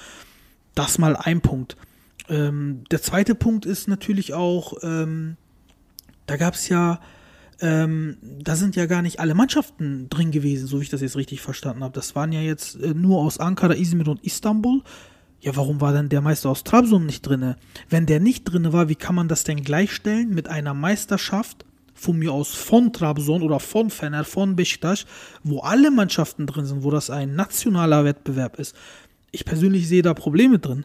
[0.74, 1.76] Das mal ein Punkt.
[2.28, 5.36] Ähm, der zweite Punkt ist natürlich auch, ähm,
[6.26, 7.00] da gab es ja,
[7.60, 11.16] ähm, da sind ja gar nicht alle Mannschaften drin gewesen, so wie ich das jetzt
[11.16, 11.94] richtig verstanden habe.
[11.94, 14.82] Das waren ja jetzt äh, nur aus Ankara, Izmir und Istanbul.
[15.40, 17.56] Ja, warum war dann der Meister aus Trabzon nicht drinne?
[17.88, 21.64] Wenn der nicht drinne war, wie kann man das denn gleichstellen mit einer Meisterschaft
[21.94, 25.06] von mir aus von Trabzon oder von Fener, von Beşiktaş,
[25.44, 28.74] wo alle Mannschaften drin sind, wo das ein nationaler Wettbewerb ist?
[29.30, 30.84] Ich persönlich sehe da Probleme drin.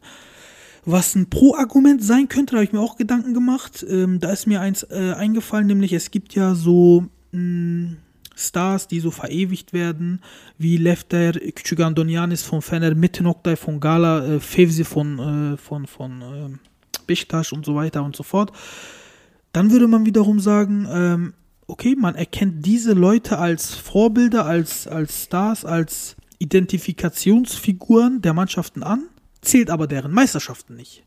[0.84, 3.86] Was ein Pro-Argument sein könnte, da habe ich mir auch Gedanken gemacht.
[3.88, 7.98] Ähm, da ist mir eins äh, eingefallen, nämlich es gibt ja so mh,
[8.36, 10.22] Stars, die so verewigt werden,
[10.58, 15.20] wie Lefter Küçükandonianis von Fener, Metin Oktay von Gala, äh, Fevzi von,
[15.54, 16.50] äh, von, von äh,
[17.06, 18.52] Beşiktaş und so weiter und so fort.
[19.54, 21.34] Dann würde man wiederum sagen, ähm,
[21.68, 29.04] okay, man erkennt diese Leute als Vorbilder, als, als Stars, als Identifikationsfiguren der Mannschaften an,
[29.42, 31.04] zählt aber deren Meisterschaften nicht.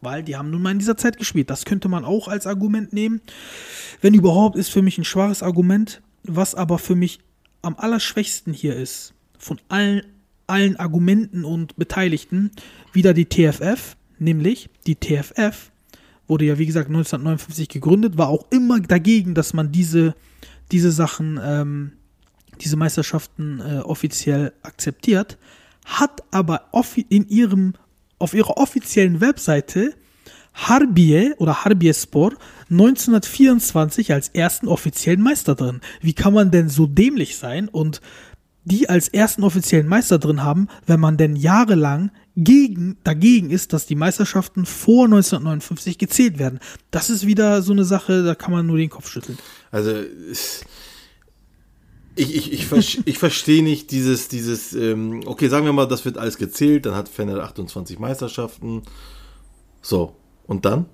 [0.00, 1.48] Weil die haben nun mal in dieser Zeit gespielt.
[1.48, 3.20] Das könnte man auch als Argument nehmen.
[4.00, 6.02] Wenn überhaupt, ist für mich ein schwaches Argument.
[6.24, 7.20] Was aber für mich
[7.62, 10.02] am allerschwächsten hier ist, von allen,
[10.48, 12.50] allen Argumenten und Beteiligten,
[12.92, 13.96] wieder die TFF.
[14.18, 15.70] Nämlich die TFF
[16.28, 20.14] wurde ja wie gesagt 1959 gegründet, war auch immer dagegen, dass man diese,
[20.70, 21.92] diese Sachen, ähm,
[22.60, 25.38] diese Meisterschaften äh, offiziell akzeptiert,
[25.84, 26.68] hat aber
[27.08, 27.74] in ihrem,
[28.18, 29.94] auf ihrer offiziellen Webseite
[30.54, 32.36] Harbiye oder Harbiye Sport
[32.70, 35.80] 1924 als ersten offiziellen Meister drin.
[36.00, 38.00] Wie kann man denn so dämlich sein und
[38.64, 43.86] die als ersten offiziellen Meister drin haben, wenn man denn jahrelang gegen, dagegen ist, dass
[43.86, 46.60] die Meisterschaften vor 1959 gezählt werden.
[46.90, 49.38] Das ist wieder so eine Sache, da kann man nur den Kopf schütteln.
[49.70, 49.90] Also
[52.16, 56.04] ich, ich, ich, ver- ich verstehe nicht dieses, dieses, ähm, okay, sagen wir mal, das
[56.04, 58.82] wird alles gezählt, dann hat Fener 28 Meisterschaften.
[59.80, 60.14] So,
[60.46, 60.86] und dann?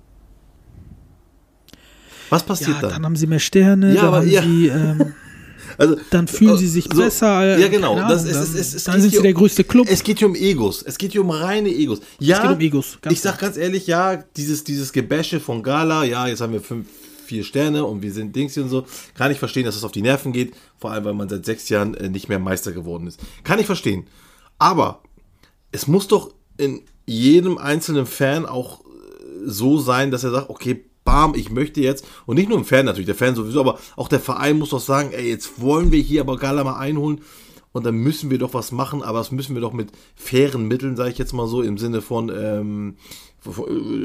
[2.29, 2.89] Was passiert Ja, dann?
[2.91, 4.41] dann haben sie mehr Sterne, Ja, dann aber ja.
[4.43, 5.13] sie, ähm,
[5.77, 7.95] Also, Dann fühlen äh, sie sich so, besser, äh, Ja, genau.
[7.95, 9.87] keine Das Ahnung, ist, dann- es, es, es dann sind sie der größte Club.
[9.89, 10.81] Es geht hier um Egos.
[10.81, 12.01] Es geht hier um reine Egos.
[12.19, 16.03] Ja, geht um Egos, ganz ich sag ganz ehrlich, ja, dieses, dieses Gebäsche von Gala,
[16.05, 16.87] ja, jetzt haben wir fünf,
[17.29, 18.85] vier Sterne und wir sind Dings und so.
[19.13, 20.53] Kann ich verstehen, dass es auf die Nerven geht.
[20.77, 23.19] Vor allem, weil man seit sechs Jahren äh, nicht mehr Meister geworden ist.
[23.43, 24.07] Kann ich verstehen.
[24.57, 25.03] Aber
[25.71, 28.83] es muss doch in jedem einzelnen Fan auch äh,
[29.45, 32.85] so sein, dass er sagt, okay, bam, ich möchte jetzt, und nicht nur im Fan
[32.85, 36.01] natürlich, der Fan sowieso, aber auch der Verein muss doch sagen, ey, jetzt wollen wir
[36.01, 37.21] hier aber Gala mal einholen
[37.71, 40.95] und dann müssen wir doch was machen, aber das müssen wir doch mit fairen Mitteln,
[40.95, 42.95] sage ich jetzt mal so, im Sinne von ähm,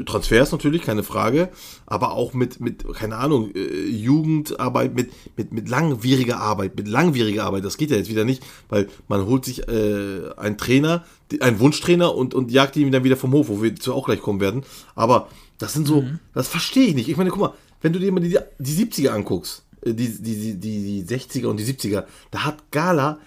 [0.05, 1.49] Transfers natürlich, keine Frage,
[1.85, 7.43] aber auch mit, mit keine Ahnung, äh, Jugendarbeit, mit, mit, mit langwieriger Arbeit, mit langwieriger
[7.43, 11.03] Arbeit, das geht ja jetzt wieder nicht, weil man holt sich äh, einen Trainer,
[11.41, 14.21] einen Wunschtrainer und, und jagt ihn dann wieder vom Hof, wo wir zu auch gleich
[14.21, 14.63] kommen werden,
[14.95, 17.09] aber das sind so, das verstehe ich nicht.
[17.09, 20.55] Ich meine, guck mal, wenn du dir mal die, die 70er anguckst, äh, die, die,
[20.55, 23.19] die, die 60er und die 70er, da hat Gala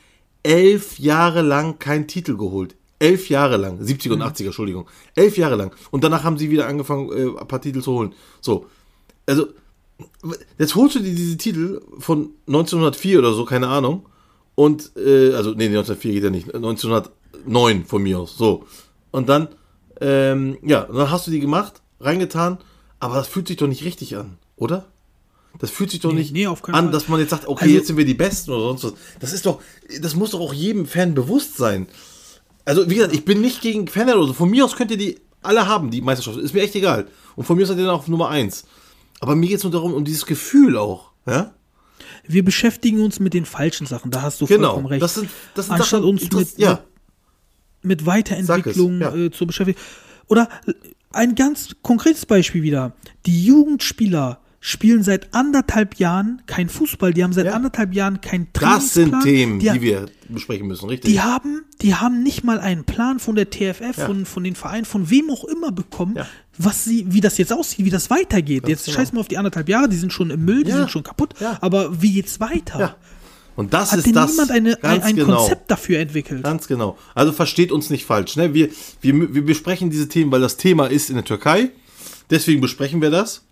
[0.42, 2.76] elf Jahre lang keinen Titel geholt.
[2.98, 3.80] Elf Jahre lang.
[3.80, 4.88] 70er und 80er, Entschuldigung.
[5.14, 5.72] Elf Jahre lang.
[5.90, 8.14] Und danach haben sie wieder angefangen, äh, ein paar Titel zu holen.
[8.40, 8.66] So.
[9.26, 9.48] Also,
[10.58, 14.06] jetzt holst du dir diese Titel von 1904 oder so, keine Ahnung.
[14.54, 16.54] Und, äh, also, nee, 1904 geht ja nicht.
[16.54, 18.36] 1909 von mir aus.
[18.36, 18.64] So.
[19.10, 19.48] Und dann,
[20.00, 22.58] ähm, ja, und dann hast du die gemacht, reingetan,
[23.00, 24.86] aber das fühlt sich doch nicht richtig an, oder?
[25.58, 27.86] Das fühlt sich doch Nee, nicht nee, an, dass man jetzt sagt, okay, Also- jetzt
[27.88, 28.94] sind wir die Besten oder sonst was.
[29.20, 29.60] Das ist doch,
[30.00, 31.86] das muss doch auch jedem Fan bewusst sein.
[32.64, 34.32] Also, wie gesagt, ich bin nicht gegen Fan oder so.
[34.34, 36.36] Von mir aus könnt ihr die alle haben, die Meisterschaft.
[36.38, 37.06] Ist mir echt egal.
[37.34, 38.64] Und von mir aus seid ihr dann auf Nummer 1.
[39.20, 41.10] Aber mir geht es nur darum, um dieses Gefühl auch.
[41.26, 41.54] Ja?
[42.26, 44.68] Wir beschäftigen uns mit den falschen Sachen, da hast du Genau.
[44.68, 45.02] vollkommen recht.
[45.02, 46.84] Das sind, das sind Anstatt Sachen, uns mit, ja.
[47.82, 49.14] mit Weiterentwicklung es, ja.
[49.14, 49.78] äh, zu beschäftigen.
[50.26, 50.48] Oder
[51.10, 52.92] ein ganz konkretes Beispiel wieder.
[53.26, 57.52] Die Jugendspieler spielen seit anderthalb Jahren kein Fußball, die haben seit Ja.
[57.52, 59.22] anderthalb Jahren kein Das sind Trainingsplan.
[59.22, 61.10] Themen, die, die wir besprechen müssen, richtig?
[61.12, 64.06] die haben, die haben nicht mal einen Plan von der TFF, Ja.
[64.06, 66.26] von, von den Vereinen, von wem auch immer bekommen, Ja.
[66.58, 68.68] was sie, wie das jetzt aussieht, wie das weitergeht.
[68.68, 68.96] jetzt genau.
[68.98, 71.34] scheiß mal auf die anderthalb Jahre, die sind schon im Müll, die sind schon kaputt.
[71.60, 72.96] Aber wie geht's weiter?
[73.54, 74.30] Und das Hat ist denn das.
[74.30, 75.36] niemand eine, ein, ganz ein genau.
[75.38, 76.44] Konzept dafür entwickelt?
[76.44, 76.96] Ganz genau.
[77.16, 78.36] Also versteht uns nicht falsch.
[78.36, 78.54] Ne?
[78.54, 78.68] Wir,
[79.00, 81.70] wir, wir besprechen diese Themen, weil das Thema ist in der Türkei.
[82.30, 83.42] Deswegen besprechen wir das.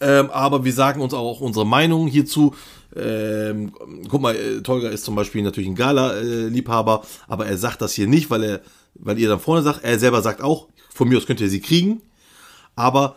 [0.00, 2.54] Ähm, aber wir sagen uns auch unsere Meinung hierzu.
[2.94, 3.72] Ähm,
[4.08, 8.06] guck mal, äh, Tolga ist zum Beispiel natürlich ein Gala-Liebhaber, aber er sagt das hier
[8.06, 8.60] nicht, weil er,
[8.94, 11.60] weil ihr dann vorne sagt, er selber sagt auch, von mir aus könnt ihr sie
[11.60, 12.02] kriegen.
[12.74, 13.16] Aber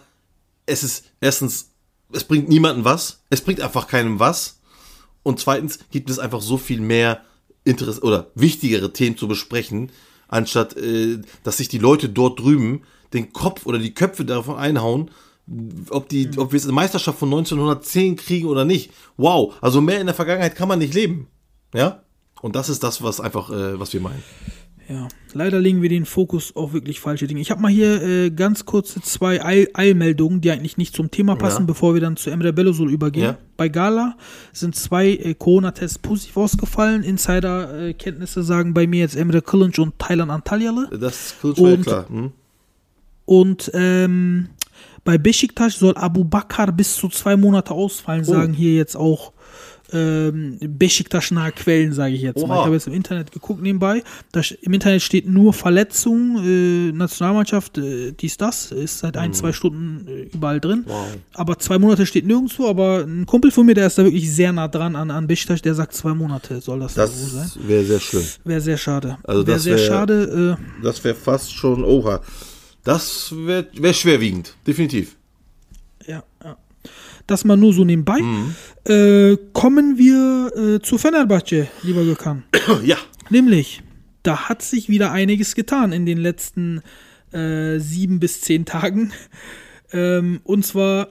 [0.66, 1.72] es ist erstens,
[2.12, 3.22] es bringt niemandem was.
[3.30, 4.60] Es bringt einfach keinem was.
[5.24, 7.22] Und zweitens gibt es einfach so viel mehr
[7.64, 9.92] Interesse oder wichtigere Themen zu besprechen,
[10.28, 15.12] anstatt äh, dass sich die Leute dort drüben den Kopf oder die Köpfe davon einhauen,
[15.90, 18.92] ob, die, ob wir es in Meisterschaft von 1910 kriegen oder nicht.
[19.18, 21.28] Wow, also mehr in der Vergangenheit kann man nicht leben.
[21.74, 22.02] Ja?
[22.42, 24.24] Und das ist das, was einfach, äh, was wir meinen.
[24.88, 27.42] Ja, leider legen wir den Fokus auf wirklich falsche Dinge.
[27.42, 31.36] Ich habe mal hier äh, ganz kurze zwei Eil Eilmeldungen, die eigentlich nicht zum Thema
[31.36, 31.66] passen, Ja.
[31.68, 33.24] bevor wir dann zu Emre Bellosul übergehen.
[33.26, 33.38] Ja.
[33.56, 34.18] Bei Gala
[34.52, 37.04] sind zwei äh, Corona-Tests positiv ausgefallen.
[37.04, 40.90] Insider-Kenntnisse sagen bei mir jetzt Emre Kılınç und Thailand Antalyalı.
[41.00, 42.10] Das ist ja Und- klar.
[42.10, 42.32] Hm?
[43.26, 44.50] Und ähm,
[45.04, 48.32] bei Besiktas soll Abu Bakr bis zu zwei Monate ausfallen, Oh.
[48.32, 49.34] sagen hier jetzt auch
[49.92, 52.54] ähm, Besiktas-nahe Quellen, sage ich jetzt mal.
[52.54, 52.60] Oha.
[52.60, 54.04] Ich habe jetzt im Internet geguckt nebenbei.
[54.32, 59.52] Da, Im Internet steht nur Verletzung, äh, Nationalmannschaft, äh, dies, das, ist seit ein, zwei
[59.52, 60.82] Stunden äh, überall drin.
[60.86, 60.90] Mhm.
[60.92, 61.08] Wow.
[61.34, 64.52] Aber zwei Monate steht nirgendwo, aber ein Kumpel von mir, der ist da wirklich sehr
[64.52, 67.52] nah dran an, an Besiktas, der sagt, zwei Monate soll das, das wohl sein.
[67.56, 68.24] Das wäre sehr schlimm.
[68.44, 69.18] Wäre sehr schade.
[69.24, 70.58] Also wäre sehr wär- schade.
[70.60, 72.22] Äh, Das wäre fast schon, oha.
[72.84, 75.16] Das wäre wär schwerwiegend, definitiv.
[76.08, 76.58] Ja, ja.
[77.28, 78.20] Das mal nur so nebenbei.
[78.22, 78.56] Mhm.
[78.86, 82.44] Äh, kommen wir äh, zu Fenerbahce, lieber Gökhan.
[82.84, 82.98] ja.
[83.30, 83.84] Nämlich,
[84.24, 86.82] da hat sich wieder einiges getan in den letzten
[87.32, 89.12] äh, sieben bis zehn Tagen.
[89.92, 91.08] Ähm, und zwar,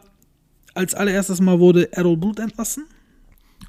[0.72, 2.84] als allererstes Mal wurde Errol Bulut entlassen.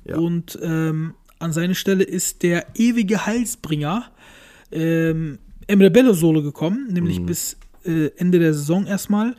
[0.06, 0.18] Ja.
[0.18, 4.06] Und ähm, an seine Stelle ist der ewige Heilsbringer
[4.72, 6.93] ähm, Emre Bello-Solo gekommen, Mhm.
[6.93, 9.36] nämlich bis äh, Ende der Saison erstmal.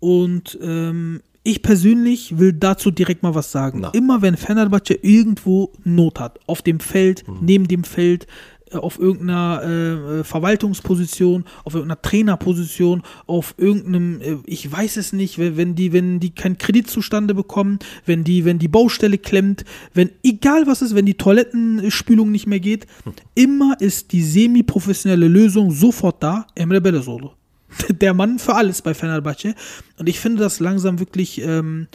[0.00, 3.80] Und ähm, ich persönlich will dazu direkt mal was sagen.
[3.80, 3.88] Na.
[3.90, 7.38] Immer wenn Fenerbahce irgendwo Not hat, auf dem Feld, Mhm.
[7.42, 8.26] neben dem Feld,
[8.70, 15.12] äh, auf irgendeiner äh, äh, Verwaltungsposition, auf irgendeiner Trainerposition, auf irgendeinem, äh, ich weiß es
[15.12, 19.64] nicht, wenn die, wenn die keinen Kredit zustande bekommen, wenn die, wenn die Baustelle klemmt,
[19.94, 22.86] wenn egal was ist, wenn die Toilettenspülung nicht mehr geht,
[23.34, 27.30] immer ist die semi-professionelle Lösung sofort da, Emre Belözoğlu.
[27.88, 29.54] Der Mann für alles bei Fenerbahce.
[29.98, 31.88] Und ich finde das langsam wirklich ähm,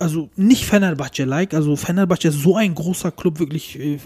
[0.00, 3.98] also nicht Fenerbahce-like, also Fenerbahce ist so ein großer Club, wirklich äh,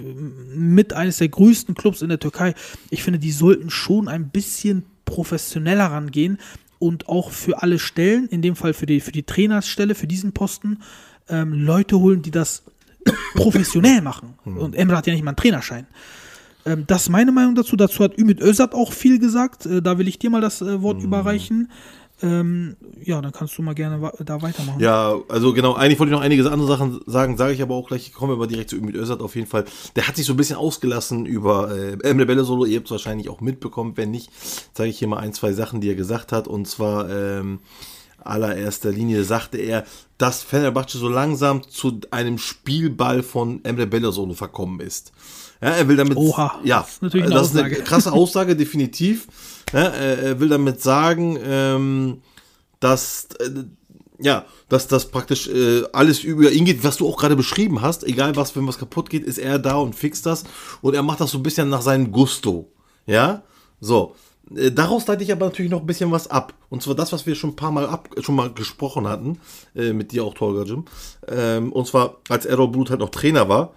[0.55, 2.55] mit eines der größten Clubs in der Türkei.
[2.91, 6.39] Ich finde, die sollten schon ein bisschen professioneller rangehen
[6.79, 10.33] und auch für alle Stellen, in dem Fall für die, für die Trainersstelle, für diesen
[10.33, 10.79] Posten,
[11.29, 12.63] ähm, Leute holen, die das
[13.35, 14.35] professionell machen.
[14.45, 15.87] Und Emre hat ja nicht mal einen Trainerschein.
[16.67, 17.77] Ähm, das ist meine Meinung dazu.
[17.77, 19.67] Dazu hat Ümit Özat auch viel gesagt.
[19.67, 21.71] Äh, da will ich dir mal das äh, Wort überreichen.
[22.23, 24.79] Ähm, ja, dann kannst du mal gerne wa da weitermachen.
[24.79, 27.89] Ja, also genau, eigentlich wollte ich noch einige andere Sachen sagen, sage ich aber auch
[27.89, 29.65] gleich, kommen wir mal direkt zu Ümit Özat auf jeden Fall.
[29.97, 33.31] Der hat sich so ein bisschen ausgelassen über äh, Emre Bellersolo, ihr habt es wahrscheinlich
[33.31, 34.31] auch mitbekommen, wenn nicht,
[34.75, 37.61] zeige ich hier mal ein, zwei Sachen, die er gesagt hat und zwar ähm,
[38.27, 39.85] allererster Linie sagte er,
[40.19, 45.13] dass Fenerbahce so langsam zu einem Spielball von Emre Bellersolo verkommen ist.
[45.63, 48.57] Ja, er will damit, Oha, ja, das ist natürlich eine das ist eine krasse Aussage,
[48.57, 49.29] definitiv.
[49.73, 52.23] Ja, er, er will damit sagen, ähm,
[52.81, 53.65] dass, äh,
[54.19, 58.05] ja, dass das praktisch äh, alles über ihn geht, was du auch gerade beschrieben hast.
[58.05, 60.45] Egal was, wenn was kaputt geht, ist er da und fixt das.
[60.81, 62.73] Und er macht das so ein bisschen nach seinem Gusto.
[63.07, 63.43] Ja,
[63.81, 64.15] so.
[64.55, 66.55] Äh, Daraus leite ich aber natürlich noch ein bisschen was ab.
[66.69, 69.39] Und zwar das, was wir schon ein paar Mal ab, schon mal gesprochen hatten,
[69.75, 70.85] äh, mit dir auch, Tolga Jim.
[71.29, 73.75] Ähm, und zwar, als Errol Blut halt noch Trainer war.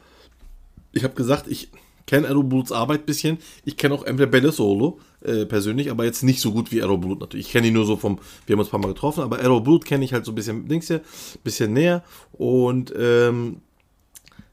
[0.91, 1.69] Ich habe gesagt, ich
[2.05, 3.37] kenne Errol Bluts Arbeit ein bisschen.
[3.65, 7.19] Ich kenne auch Emre Bellersolo äh, persönlich, aber jetzt nicht so gut wie Errol Blut
[7.19, 7.47] natürlich.
[7.47, 9.61] Ich kenne ihn nur so vom, wir haben uns ein paar Mal getroffen, aber Errol
[9.61, 11.01] Blut kenne ich halt so ein bisschen, Dings hier,
[11.43, 12.03] bisschen näher.
[12.33, 13.61] Und ähm,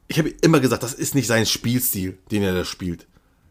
[0.08, 3.06] ich habe immer gesagt, das ist nicht sein Spielstil, den er da spielt.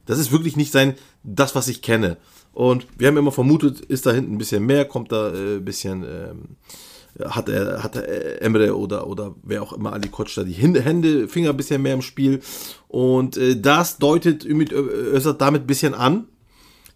[0.06, 2.18] Das ist wirklich nicht sein, das, was ich kenne.
[2.54, 5.66] Und wir haben immer vermutet, ist da hinten ein bisschen mehr, kommt da äh, ein
[5.66, 10.44] bisschen, ähm, hat er, hat er Emre oder, oder wer auch immer Ali Koç da
[10.44, 12.42] die Hände, Finger ein bisschen mehr im Spiel.
[12.88, 16.28] Und äh, das deutet Ümit Özat damit ein bisschen an,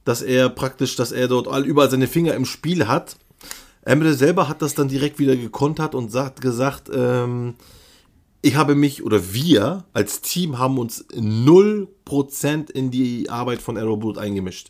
[0.05, 3.17] dass er praktisch, dass er dort all, überall seine Finger im Spiel hat.
[3.83, 7.55] Emre selber hat das dann direkt wieder gekontert und sagt, gesagt, ähm,
[8.41, 13.97] ich habe mich oder wir als Team haben uns 0% in die Arbeit von Arrow
[13.97, 14.69] Blood eingemischt.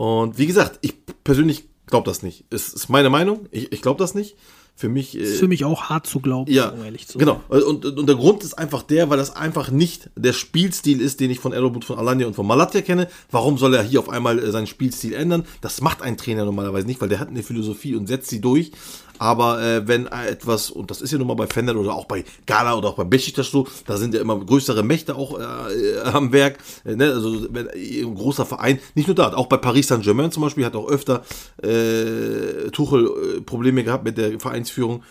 [0.00, 0.94] Und wie gesagt, ich
[1.24, 2.46] persönlich glaube das nicht.
[2.48, 3.46] Es ist meine Meinung.
[3.50, 4.34] Ich, ich glaube das nicht.
[4.74, 5.14] Für mich.
[5.14, 7.26] Äh, Ist für mich auch hart zu glauben, ja, um ehrlich zu sein.
[7.26, 7.42] genau.
[7.48, 11.30] Und, und der Grund ist einfach der, weil das einfach nicht der Spielstil ist, den
[11.30, 13.08] ich von Aerobut, von Alanya und von Malatya kenne.
[13.30, 15.44] Warum soll er hier auf einmal äh, seinen Spielstil ändern?
[15.60, 18.72] Das macht ein Trainer normalerweise nicht, weil der hat eine Philosophie und setzt sie durch.
[19.20, 22.24] Aber äh, wenn etwas, und das ist ja nun mal bei Fender oder auch bei
[22.46, 26.32] Gala oder auch bei Besiktas so, da sind ja immer größere Mächte auch äh, am
[26.32, 26.56] Werk.
[26.86, 27.12] Äh, ne?
[27.12, 30.64] Also wenn äh, ein großer Verein, nicht nur da, auch bei Paris Saint-Germain zum Beispiel
[30.64, 31.22] hat auch öfter
[31.62, 35.02] äh, Tuchel äh, Probleme gehabt mit der Vereinsführung.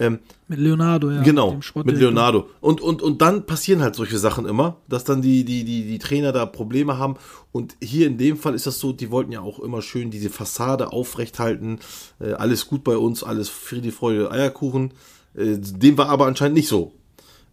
[0.00, 1.22] Ähm, Mit Leonardo, ja.
[1.22, 1.98] genau, mit.
[1.98, 2.48] Leonardo.
[2.62, 5.98] Und, und, und dann passieren halt solche Sachen immer, dass dann die, die, die, die
[5.98, 7.16] Trainer da Probleme haben.
[7.52, 10.30] Und hier in dem Fall ist das so, die wollten ja auch immer schön diese
[10.30, 11.80] Fassade aufrechthalten.
[12.18, 14.94] Äh, alles gut bei uns, alles Friede, Freude, Eierkuchen.
[15.34, 16.94] Äh, dem war aber anscheinend nicht so.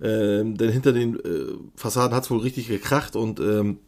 [0.01, 3.79] Ähm, denn hinter den äh, Fassaden hat es wohl richtig gekracht und ähm,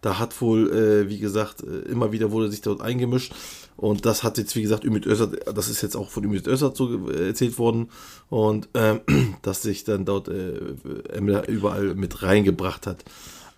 [0.00, 3.32] da hat wohl, äh, wie gesagt, äh, immer wieder wurde sich dort eingemischt.
[3.80, 6.76] Und das hat jetzt, wie gesagt, Ümit Özat, das ist jetzt auch von Ümit Özat
[6.76, 7.88] so äh, erzählt worden.
[8.28, 9.00] Und ähm,
[9.42, 10.52] dass sich dann dort äh,
[11.12, 13.04] Emre überall mit reingebracht hat.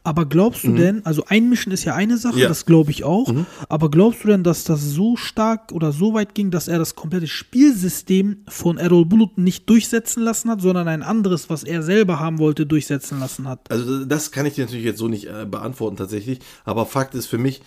[0.05, 2.41] Aber glaubst du denn, also einmischen ist ja eine Sache, Mhm.
[2.41, 2.47] Ja.
[2.49, 2.51] Mhm.
[2.51, 3.33] das glaube ich auch,
[3.69, 6.97] aber glaubst du denn, dass das so stark oder so weit ging, dass er das
[6.97, 12.19] komplette Spielsystem von Errol Bulut nicht durchsetzen lassen hat, sondern ein anderes, was er selber
[12.19, 13.71] haben wollte, durchsetzen lassen hat?
[13.71, 16.41] Also das kann ich dir natürlich jetzt so nicht äh, beantworten tatsächlich.
[16.65, 17.63] Aber Fakt ist für mich,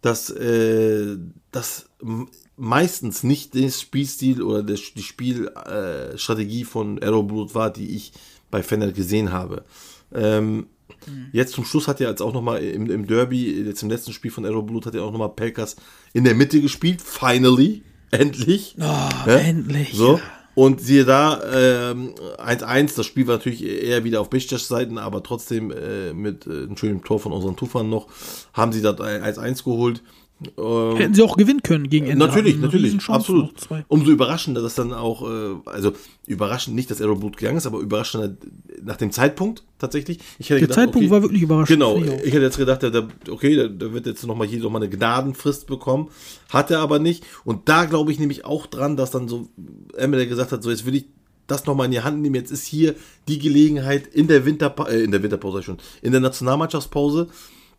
[0.00, 1.16] dass äh,
[1.50, 1.89] das m-
[2.56, 8.12] meistens nicht der Spielstil oder der, die Spielstrategie äh, von Aeroblut war, die ich
[8.50, 9.64] bei Fener gesehen habe.
[10.14, 10.66] Ähm,
[11.32, 14.30] Jetzt zum Schluss hat er jetzt auch nochmal im, im Derby, jetzt im letzten Spiel
[14.30, 15.76] von Aeroblut, hat er auch nochmal Pelkas
[16.12, 17.00] in der Mitte gespielt.
[17.00, 17.82] Finally.
[18.10, 18.76] Endlich.
[18.78, 19.38] Oh, Ja?
[19.38, 19.92] endlich.
[19.94, 20.20] So.
[20.54, 21.40] Und siehe da,
[21.92, 26.46] ähm, 1-1, das Spiel war natürlich eher wieder auf Besiktas Seiten, aber trotzdem äh, mit
[26.46, 28.08] äh, einem schönen Tor von unseren Tufern noch,
[28.52, 30.02] haben sie da 1-1 geholt.
[30.56, 32.24] Ähm, Hätten sie auch gewinnen können gegen Ende.
[32.24, 33.84] Natürlich, natürlich, Riesenchance absolut.
[33.88, 35.92] Umso überraschender, dass dann auch, äh, also
[36.26, 38.36] überraschend nicht, dass Aeroblut gegangen ist, aber überraschender
[38.82, 40.18] nach dem Zeitpunkt tatsächlich.
[40.38, 43.54] Ich hätte Der Zeitpunkt war wirklich überraschend, Genau, ich hätte jetzt gedacht, der, der, okay,
[43.54, 46.08] der, der wird jetzt nochmal hier nochmal eine Gnadenfrist bekommen.
[46.48, 47.24] Hat er aber nicht.
[47.44, 49.48] Und da glaube ich nämlich auch dran, dass dann so
[49.96, 51.06] Emre gesagt hat, so jetzt will ich
[51.46, 52.34] das nochmal in die Hand nehmen.
[52.34, 52.94] Jetzt ist hier
[53.28, 57.28] die Gelegenheit in der Winterpause, äh, in der Winterpause schon, in der Nationalmannschaftspause.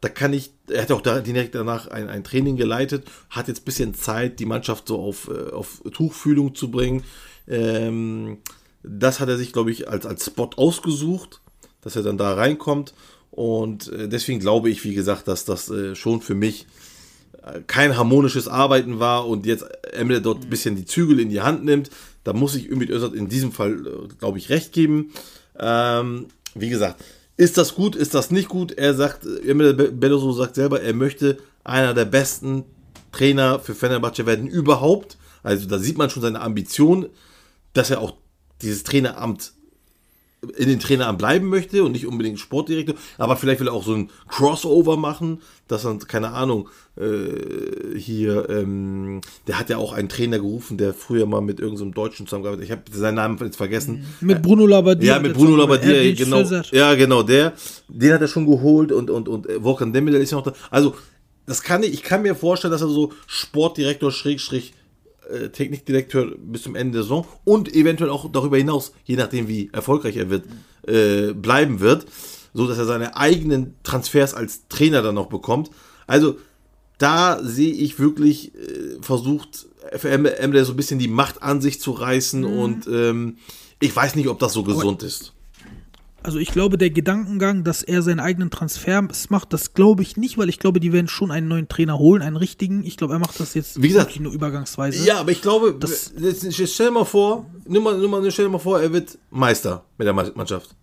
[0.01, 3.61] Da kann ich, er hat auch da direkt danach ein, ein Training geleitet, hat jetzt
[3.61, 7.03] ein bisschen Zeit, die Mannschaft so auf, äh, auf Tuchfühlung zu bringen.
[7.47, 8.39] Ähm,
[8.83, 11.39] das hat er sich, glaube ich, als, als Spot ausgesucht,
[11.81, 12.93] dass er dann da reinkommt.
[13.29, 16.65] Und äh, deswegen glaube ich, wie gesagt, dass das äh, schon für mich
[17.67, 21.65] kein harmonisches Arbeiten war und jetzt Emre dort ein bisschen die Zügel in die Hand
[21.65, 21.89] nimmt.
[22.23, 23.83] Da muss ich Ümit Özat in diesem Fall,
[24.19, 25.11] glaube ich, recht geben.
[25.57, 27.03] Ähm, wie gesagt,
[27.37, 28.71] ist das gut, ist das nicht gut?
[28.71, 32.65] Er sagt, Belloso sagt selber, er möchte einer der besten
[33.11, 35.17] Trainer für Fenerbahce werden überhaupt.
[35.43, 37.09] Also da sieht man schon seine Ambition,
[37.73, 38.15] dass er auch
[38.61, 39.53] dieses Traineramt
[40.57, 43.93] in den Traineramt bleiben möchte und nicht unbedingt Sportdirektor, aber vielleicht will er auch so
[43.93, 46.67] ein Crossover machen, dass dann, keine Ahnung,
[46.97, 51.89] äh, hier, ähm, der hat ja auch einen Trainer gerufen, der früher mal mit irgendeinem
[51.89, 52.79] so Deutschen zusammengearbeitet hat.
[52.79, 54.05] Ich habe seinen Namen jetzt vergessen.
[54.19, 55.15] Mit Bruno Labbadia.
[55.15, 56.37] Ja, mit Bruno Labbadia, genau.
[56.37, 56.63] Schlösser.
[56.71, 57.53] Ja, genau, der,
[57.87, 60.53] den hat er schon geholt und, und, und äh, Volkan Demirel ist ja noch da.
[60.71, 60.95] Also,
[61.45, 64.73] das kann ich, ich kann mir vorstellen, dass er so Sportdirektor, Schrägstrich,
[65.31, 69.69] äh, Technikdirektor bis zum Ende der Saison und eventuell auch darüber hinaus, je nachdem wie
[69.71, 70.45] erfolgreich er wird,
[70.87, 72.05] äh, bleiben wird,
[72.53, 75.69] so dass er seine eigenen Transfers als Trainer dann noch bekommt.
[76.07, 76.37] Also,
[76.97, 79.67] da sehe ich wirklich äh, versucht,
[79.97, 83.37] für Emre so ein bisschen die Macht an sich zu reißen und ähm,
[83.79, 85.33] ich weiß nicht, ob das so gesund ist.
[86.23, 90.37] Also ich glaube, der Gedankengang, dass er seinen eigenen Transfer macht, das glaube ich nicht,
[90.37, 92.83] weil ich glaube, die werden schon einen neuen Trainer holen, einen richtigen.
[92.85, 95.03] Ich glaube, er macht das jetzt Wie gesagt, nur übergangsweise.
[95.05, 98.45] Ja, aber ich glaube, Das- jetzt, stell dir mal vor, nimm mal, nimm mal, stell
[98.45, 100.75] dir mal vor, er wird Meister mit der Mannschaft.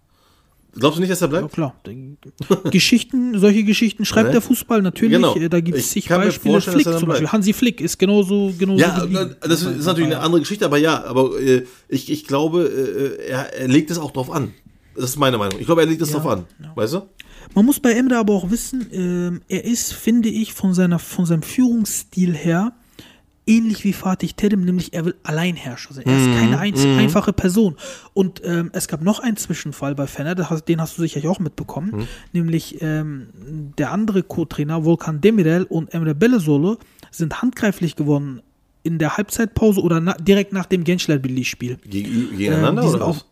[0.75, 1.55] Glaubst du nicht, dass er Ja, bleibt?
[1.55, 1.75] klar.
[2.71, 4.33] Geschichten, solche Geschichten schreibt Ne?
[4.33, 5.15] der Fußball natürlich.
[5.15, 5.35] Genau.
[5.35, 6.61] Äh, Da gibt es Ich zig kann mir Beispiele.
[6.61, 7.07] Flick zum Beispiel.
[7.07, 7.33] bleibt.
[7.33, 9.05] Hansi Flick ist genauso, genauso Ja,
[9.41, 13.53] das ist natürlich eine andere Geschichte, aber ja, aber äh, ich, ich glaube, äh, er,
[13.55, 14.53] er legt es auch drauf an.
[14.99, 15.59] Das ist meine Meinung.
[15.61, 16.45] Ich glaube, er legt es drauf an.
[16.75, 17.03] Weißt du?
[17.55, 21.25] Man muss bei Emre aber auch wissen, ähm, er ist, finde ich, von, seiner, von
[21.25, 22.73] seinem Führungsstil her
[23.47, 26.05] ähnlich wie Fatih Terim, nämlich er will Alleinherrscher sein.
[26.07, 27.77] Er ist keine einz einfache Person.
[28.13, 32.07] Und ähm, es gab noch einen Zwischenfall bei Fener, den hast du sicherlich auch mitbekommen,
[32.33, 33.29] nämlich ähm,
[33.79, 36.77] der andere Co-Trainer, Volkan Demirel und Emre Belesolo,
[37.11, 38.43] sind handgreiflich geworden
[38.83, 41.79] in der Halbzeitpause oder na, direkt nach dem Gençlerbirliği-Spiel.
[41.87, 43.25] Gegen, gegeneinander Ähm, oder was?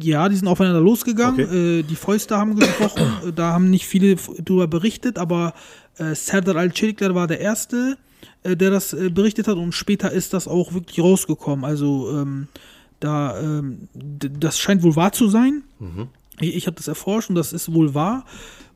[0.00, 1.44] Ja, die sind aufeinander losgegangen.
[1.44, 1.80] Okay.
[1.80, 3.02] Äh, die Fäuste haben gesprochen.
[3.34, 5.54] Da haben nicht viele drüber berichtet, aber
[5.98, 7.96] äh, Serdar Al-Çelikler war der Erste,
[8.42, 11.64] äh, der das äh, berichtet hat und später ist das auch wirklich rausgekommen.
[11.64, 12.48] Also ähm,
[13.00, 15.64] da, ähm, das scheint wohl wahr zu sein.
[16.40, 18.24] Ich, ich habe das erforscht und das ist wohl wahr.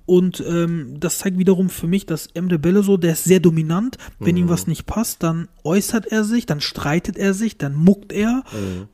[0.07, 3.99] Und ähm, das zeigt wiederum für mich, dass Emre Belleso, der ist sehr dominant.
[4.21, 8.13] Wenn ihm was nicht passt, dann äußert er sich, dann streitet er sich, dann muckt
[8.13, 8.45] er.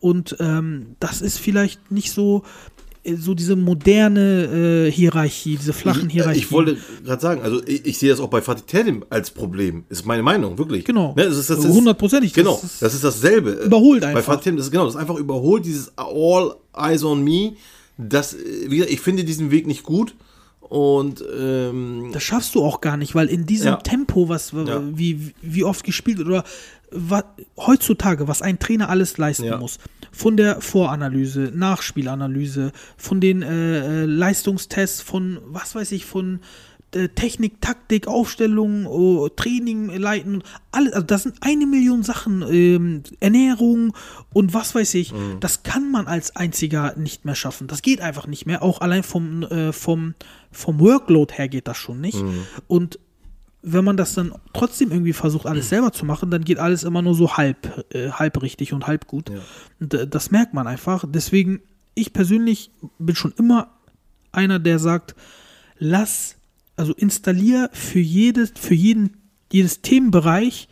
[0.00, 2.44] Und ähm, das ist vielleicht nicht so,
[3.04, 6.44] äh, so diese moderne äh, Hierarchie, diese flachen Ich, Hierarchien.
[6.44, 9.84] ich wollte gerade sagen, also ich, ich sehe das auch bei Fatih Terim als Problem.
[9.90, 10.86] Ist meine Meinung, wirklich.
[10.86, 11.14] Genau.
[11.14, 13.50] Ne, das das Hundertprozentig, das Genau, ist- das ist dasselbe.
[13.50, 14.22] Überholt Bei einfach.
[14.24, 17.52] Fatih Terim, das ist genau, das ist einfach überholt, dieses All Eyes on Me.
[17.98, 18.38] Das, äh,
[18.68, 20.14] wie gesagt, ich finde diesen Weg nicht gut.
[20.72, 23.76] Und ähm, Das schaffst du auch gar nicht, weil in diesem Ja.
[23.76, 24.80] Tempo, was Ja.
[24.94, 26.44] wie, wie oft gespielt wird, oder
[26.90, 27.22] wa,
[27.58, 29.58] heutzutage, was ein Trainer alles leisten Ja.
[29.58, 29.78] muss.
[30.12, 36.40] Von der Voranalyse, Nachspielanalyse, von den äh, äh, Leistungstests, von was weiß ich, von
[37.14, 43.94] Technik, Taktik, Aufstellung, oh, Training leiten, alles, also das sind eine Million Sachen, ähm, Ernährung
[44.32, 45.40] und was weiß ich, Mhm.
[45.40, 47.66] das kann man als einziger nicht mehr schaffen.
[47.66, 48.62] Das geht einfach nicht mehr.
[48.62, 50.14] Auch allein vom, äh, vom,
[50.50, 52.22] vom Workload her geht das schon nicht.
[52.22, 52.46] Mhm.
[52.68, 52.98] Und
[53.62, 57.00] wenn man das dann trotzdem irgendwie versucht, alles selber zu machen, dann geht alles immer
[57.00, 59.30] nur so halb, äh, halb richtig und halb gut.
[59.80, 61.04] Und äh, das merkt man einfach.
[61.08, 61.60] Deswegen,
[61.94, 63.68] ich persönlich bin schon immer
[64.32, 65.14] einer, der sagt,
[65.78, 66.36] lass,
[66.76, 69.16] also installier für jedes, für jeden,
[69.52, 70.68] jedes Themenbereich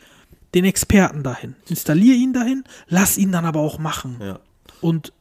[0.54, 1.54] den Experten dahin.
[1.68, 4.16] Installier ihn dahin, lass ihn dann aber auch machen.
[4.20, 4.40] ja.
[4.80, 5.12] Und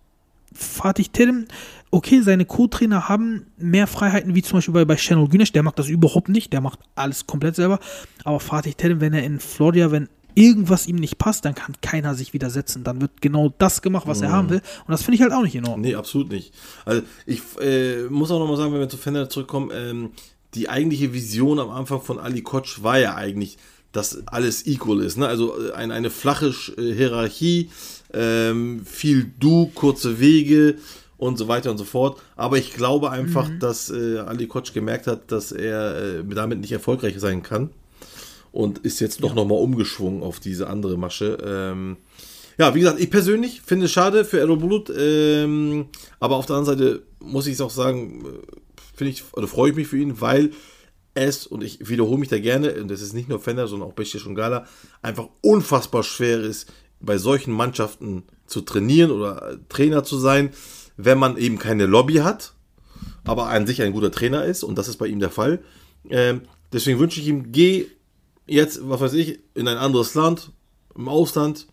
[0.53, 1.45] Fatih Terim,
[1.91, 5.79] okay, seine Co-Trainer haben mehr Freiheiten, wie zum Beispiel bei, bei Şenol Güneş, der macht
[5.79, 7.79] das überhaupt nicht, der macht alles komplett selber.
[8.23, 12.15] Aber Fatih Terim, wenn er in Florida, wenn irgendwas ihm nicht passt, dann kann keiner
[12.15, 12.83] sich widersetzen.
[12.83, 14.61] Dann wird genau das gemacht, was er haben will.
[14.85, 15.81] Und das finde ich halt auch nicht in Ordnung.
[15.81, 16.53] Nee, absolut nicht.
[16.85, 20.11] Also ich äh, muss auch nochmal sagen, wenn wir zu Fender zurückkommen, ähm,
[20.55, 23.57] die eigentliche Vision am Anfang von Ali Koch war ja eigentlich,
[23.91, 25.17] dass alles equal ist.
[25.17, 25.27] Ne?
[25.27, 27.69] Also äh, ein, eine flache äh, Hierarchie,
[28.13, 30.75] ähm, viel Du, kurze Wege
[31.17, 32.21] und so weiter und so fort.
[32.35, 36.71] Aber ich glaube einfach, dass äh, Ali Koch gemerkt hat, dass er äh, damit nicht
[36.71, 37.69] erfolgreich sein kann.
[38.51, 41.37] Und ist jetzt doch nochmal umgeschwungen auf diese andere Masche.
[41.45, 41.97] Ähm,
[42.57, 45.85] ja, wie gesagt, ich persönlich finde es schade für Errol Bulut, ähm,
[46.19, 48.57] aber auf der anderen Seite muss ich es auch sagen, äh,
[48.99, 50.51] finde ich, oder freue ich mich für ihn, weil
[51.15, 53.95] es, und ich wiederhole mich da gerne, und das ist nicht nur Fender, sondern auch
[53.95, 54.67] Beşiktaş und Gala,
[55.01, 60.51] einfach unfassbar schwer ist, bei solchen Mannschaften zu trainieren oder Trainer zu sein,
[60.97, 62.53] wenn man eben keine Lobby hat,
[63.23, 65.63] aber an sich ein guter Trainer ist, und das ist bei ihm der Fall.
[66.09, 66.41] Ähm,
[66.73, 67.87] deswegen wünsche ich ihm, geh
[68.45, 70.51] jetzt, was weiß ich, in ein anderes Land,
[70.95, 71.67] im Ausland,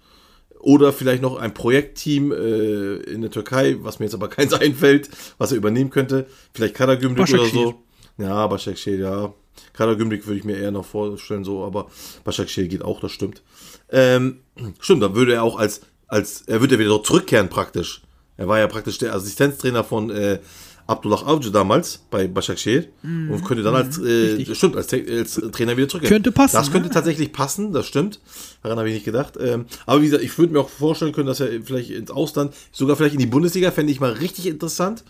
[0.61, 5.11] Oder vielleicht noch ein Projektteam äh, in der Türkei, was mir jetzt aber keins einfällt,
[5.39, 6.27] was er übernehmen könnte.
[6.53, 7.75] Vielleicht Karagümrük oder so.
[8.19, 9.35] Ja, Başakşehir, ja.
[9.75, 11.89] Karagümrük würde ich mir eher noch vorstellen, so, aber
[12.25, 13.43] Başakşehir geht auch, das stimmt.
[13.91, 14.41] Ähm,
[14.81, 18.03] stimmt, da würde er auch als, als er würde ja wieder zurückkehren praktisch.
[18.37, 20.39] Er war ja praktisch der Assistenztrainer von äh,
[20.87, 24.03] Abdullah Avcı damals bei Başakşehir und könnte dann als, äh,
[24.37, 24.57] richtig.
[24.57, 26.17] stimmt, als, als Trainer wieder zurückkehren.
[26.17, 26.95] Könnte passen, Das könnte ne?
[26.95, 28.21] tatsächlich passen, das stimmt.
[28.63, 29.35] Daran habe ich nicht gedacht.
[29.41, 32.55] Ähm, aber wie gesagt, ich würde mir auch vorstellen können, dass er vielleicht ins Ausland,
[32.73, 35.03] sogar vielleicht in die Bundesliga, fände ich mal richtig interessant.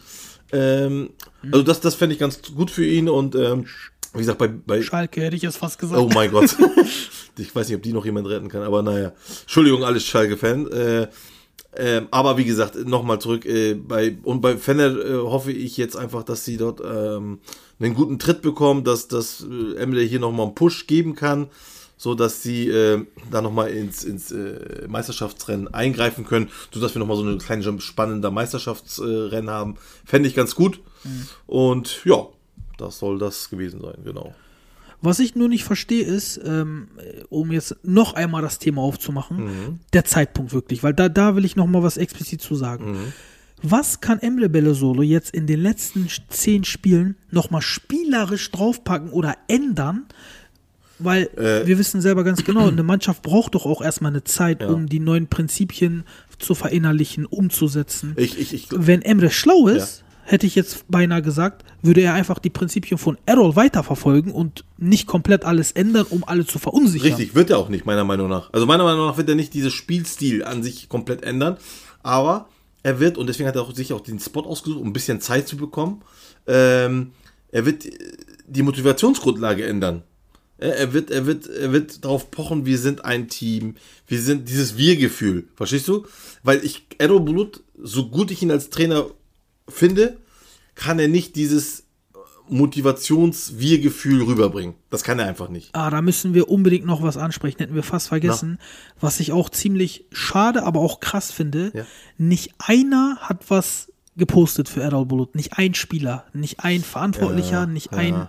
[0.52, 1.10] Ähm,
[1.52, 3.66] also das, das fände ich ganz gut für ihn und ähm,
[4.14, 6.00] wie gesagt, bei, bei Schalke hätte ich jetzt fast gesagt.
[6.00, 6.56] Oh mein Gott.
[7.38, 9.12] ich weiß nicht, ob die noch jemand retten kann, aber naja.
[9.42, 10.68] Entschuldigung, alles Schalke-Fan.
[10.72, 11.08] Äh,
[11.76, 13.44] ähm, aber wie gesagt, nochmal zurück.
[13.44, 17.40] Äh, bei, und bei Fenner äh, hoffe ich jetzt einfach, dass sie dort ähm,
[17.78, 21.48] einen guten Tritt bekommen, dass, dass äh, Emre hier nochmal einen Push geben kann,
[21.96, 27.16] so dass sie äh, da nochmal ins, ins äh, Meisterschaftsrennen eingreifen können, sodass wir nochmal
[27.16, 29.76] so eine kleine spannende Meisterschaftsrennen haben.
[30.04, 30.80] Fände ich ganz gut.
[31.46, 32.26] Und ja,
[32.78, 34.34] das soll das gewesen sein, genau.
[35.06, 36.88] Was ich nur nicht verstehe, ist, ähm,
[37.28, 41.54] um jetzt noch einmal das Thema aufzumachen, der Zeitpunkt wirklich, weil da, da will ich
[41.54, 42.98] noch mal was explizit zu sagen.
[43.62, 49.36] Was kann Emre Bellersolo jetzt in den letzten zehn Spielen noch mal spielerisch draufpacken oder
[49.48, 50.06] ändern?
[50.98, 51.30] Weil
[51.66, 55.00] wir wissen selber ganz genau, eine Mannschaft braucht doch auch erstmal eine Zeit, um die
[55.00, 56.04] neuen Prinzipien
[56.38, 58.14] zu verinnerlichen, umzusetzen.
[58.16, 62.40] Ich, ich, ich, Wenn Emre schlau ist, hätte ich jetzt beinahe gesagt, würde er einfach
[62.40, 67.08] die Prinzipien von Errol weiterverfolgen und nicht komplett alles ändern, um alle zu verunsichern.
[67.08, 68.52] Richtig, wird er auch nicht, meiner Meinung nach.
[68.52, 71.56] Also meiner Meinung nach wird er nicht dieses Spielstil an sich komplett ändern,
[72.02, 72.48] aber
[72.82, 75.20] er wird, und deswegen hat er auch, sich auch den Spot ausgesucht, um ein bisschen
[75.20, 76.02] Zeit zu bekommen,
[76.46, 77.12] ähm,
[77.52, 77.92] er wird äh,
[78.48, 80.02] die Motivationsgrundlage ändern.
[80.58, 83.74] Er wird, er wird, er wird darauf pochen, wir sind ein Team,
[84.06, 86.06] wir sind dieses Wir-Gefühl, verstehst du?
[86.42, 89.04] Weil ich, Errol Bulut, so gut ich ihn als Trainer
[89.68, 90.18] finde,
[90.74, 91.84] kann er nicht dieses
[92.48, 94.74] Motivations-Wir-Gefühl rüberbringen.
[94.90, 95.74] Das kann er einfach nicht.
[95.74, 98.58] Ah, da müssen wir unbedingt noch was ansprechen, hätten wir fast vergessen.
[99.00, 101.72] Was ich auch ziemlich schade, aber auch krass finde.
[101.74, 101.86] Ja.
[102.18, 105.34] Nicht einer hat was gepostet für Errol Bulut.
[105.34, 108.28] Nicht ein Spieler, nicht ein Verantwortlicher, nicht ein.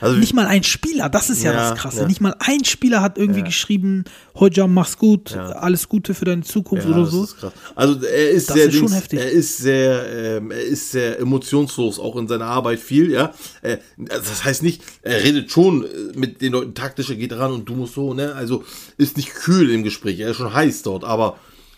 [0.00, 2.00] Also- nicht mal ein Spieler, das ist ja, Ja, das Krasse.
[2.02, 2.06] ja.
[2.06, 6.84] Nicht mal ein Spieler hat irgendwie geschrieben, Hojam, mach's gut, alles Gute für deine Zukunft
[6.86, 7.24] Ja, oder das so.
[7.24, 7.52] ist krass.
[7.74, 9.18] Also er ist Das sehr, ist schon Dings- heftig.
[9.20, 13.32] er ist sehr, ähm, er ist sehr emotionslos auch in seiner Arbeit viel, ja.
[13.62, 13.78] Äh,
[14.10, 17.52] also das heißt nicht, er redet schon äh, mit den Leuten taktisch, er geht ran
[17.52, 18.34] und du musst so, ne.
[18.34, 18.64] Also
[18.96, 21.36] ist nicht kühl im Gespräch, er ist schon heiß dort, aber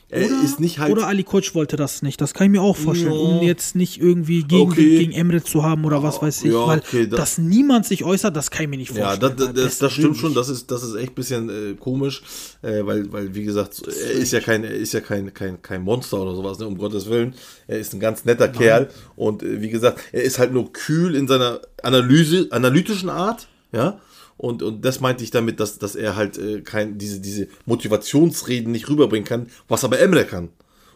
[0.08, 0.92] er ist nicht halt.
[0.92, 2.20] Oder Ali Koç wollte das nicht.
[2.20, 3.18] Das kann ich mir auch vorstellen, Ja.
[3.18, 4.98] um jetzt nicht irgendwie gegen, Okay.
[4.98, 6.52] gegen Emre zu haben oder was weiß ich.
[6.52, 9.36] Ja, weil okay, da- dass niemand sich äußert, das kann ich mir nicht ja, vorstellen.
[9.36, 12.22] das, das, das stimmt schon, das ist, das ist echt ein bisschen äh, komisch,
[12.62, 15.82] äh, weil, weil, wie gesagt, er ist ja kein, er ist ja kein, kein, kein
[15.82, 17.34] Monster oder sowas, ne, um Gottes Willen.
[17.66, 21.16] Er ist ein ganz netter Kerl und äh, wie gesagt, er ist halt nur kühl
[21.16, 23.98] in seiner Analyse, analytischen Art, ja.
[24.38, 28.70] Und, und das meinte ich damit, dass, dass er halt äh, kein, diese, diese Motivationsreden
[28.70, 30.48] nicht rüberbringen kann, was aber Emre kann.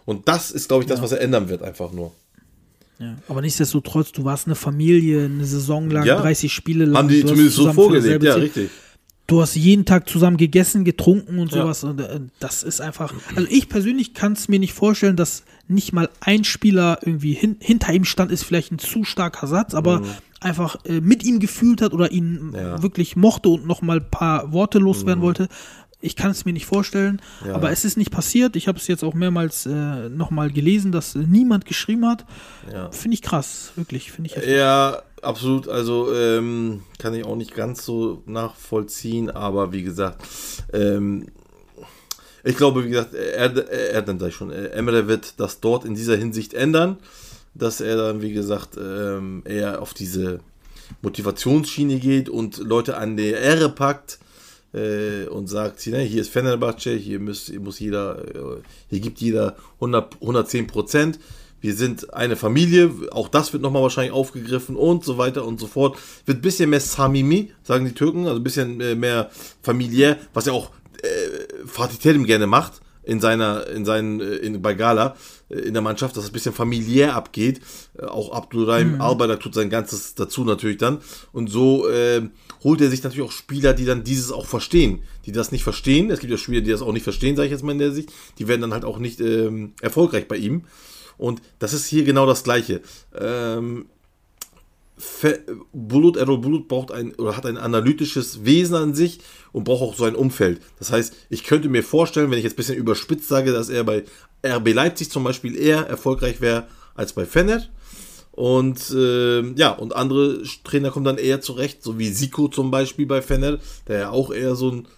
[0.04, 2.12] Und das ist, glaube ich, das, was er ändern wird, einfach nur.
[2.98, 6.20] Ja, aber nichtsdestotrotz, du warst eine Familie, eine Saison lang, Ja.
[6.20, 6.96] 30 Spiele lang.
[7.04, 8.70] Haben die zumindest so vorgelebt, ja, richtig.
[9.26, 11.62] Du hast jeden Tag zusammen gegessen, getrunken und Ja.
[11.62, 11.84] sowas.
[11.84, 13.14] Und, äh, das ist einfach.
[13.36, 17.56] Also ich persönlich kann es mir nicht vorstellen, dass nicht mal ein Spieler irgendwie hin,
[17.60, 20.02] hinter ihm stand, ist vielleicht ein zu starker Satz, aber
[20.40, 22.54] einfach äh, mit ihm gefühlt hat oder ihn Mhm.
[22.54, 22.76] Ja.
[22.78, 22.82] Mhm.
[22.82, 25.48] wirklich mochte und noch mal ein paar Worte loswerden wollte.
[26.02, 27.54] Ich kann es mir nicht vorstellen, Ja.
[27.54, 28.56] aber es ist nicht passiert.
[28.56, 32.24] Ich habe es jetzt auch mehrmals äh, noch mal gelesen, dass äh, niemand geschrieben hat.
[32.72, 32.90] Ja.
[32.90, 34.10] Finde ich krass, wirklich.
[34.10, 34.50] Finde ich heftig.
[34.56, 35.68] Ja, absolut.
[35.68, 40.22] Also ähm, kann ich auch nicht ganz so nachvollziehen, aber wie gesagt,
[40.72, 41.26] ähm,
[42.44, 45.60] ich glaube, wie gesagt, er, er, er dann sag ich schon, äh, Emre wird das
[45.60, 46.96] dort in dieser Hinsicht ändern,
[47.54, 50.40] dass er dann, wie gesagt, ähm, eher auf diese
[51.02, 54.18] Motivationsschiene geht und Leute an die Ehre packt
[54.72, 59.56] äh, und sagt, ne, hier ist Fenerbahce, hier, müsst, muss jeder, äh, hier gibt jeder
[59.76, 61.18] 100, 110 Prozent.
[61.60, 65.66] Wir sind eine Familie, auch das wird nochmal wahrscheinlich aufgegriffen und so weiter und so
[65.66, 65.98] fort.
[66.24, 69.30] Wird ein bisschen mehr Samimi, sagen die Türken, also ein bisschen äh, mehr
[69.62, 70.70] familiär, was ja auch
[71.02, 75.16] äh, Fatih Terim gerne macht in seiner, in seinen, äh, in, bei Gala,
[75.50, 77.60] in der Mannschaft, dass es ein bisschen familiär abgeht.
[77.98, 79.00] Äh, auch Abdurrahim mhm.
[79.00, 80.98] Albayrak tut sein Ganzes dazu natürlich dann.
[81.32, 82.22] Und so äh,
[82.62, 86.10] holt er sich natürlich auch Spieler, die dann dieses auch verstehen, die das nicht verstehen.
[86.10, 87.92] Es gibt ja Spieler, die das auch nicht verstehen, sage ich jetzt mal in der
[87.92, 88.12] Sicht.
[88.38, 90.64] Die werden dann halt auch nicht ähm, erfolgreich bei ihm.
[91.18, 92.80] Und das ist hier genau das Gleiche.
[93.18, 93.86] Ähm,
[95.72, 99.20] Bulut, Errol Bulut braucht ein oder hat ein analytisches Wesen an sich
[99.52, 100.60] und braucht auch so ein Umfeld.
[100.78, 103.84] Das heißt, ich könnte mir vorstellen, wenn ich jetzt ein bisschen überspitzt sage, dass er
[103.84, 104.04] bei
[104.44, 107.62] RB Leipzig zum Beispiel eher erfolgreich wäre als bei Fener.
[108.32, 113.06] Und äh, ja, und andere Trainer kommen dann eher zurecht, so wie Siko zum Beispiel
[113.06, 114.88] bei Fener, der ja auch eher so ein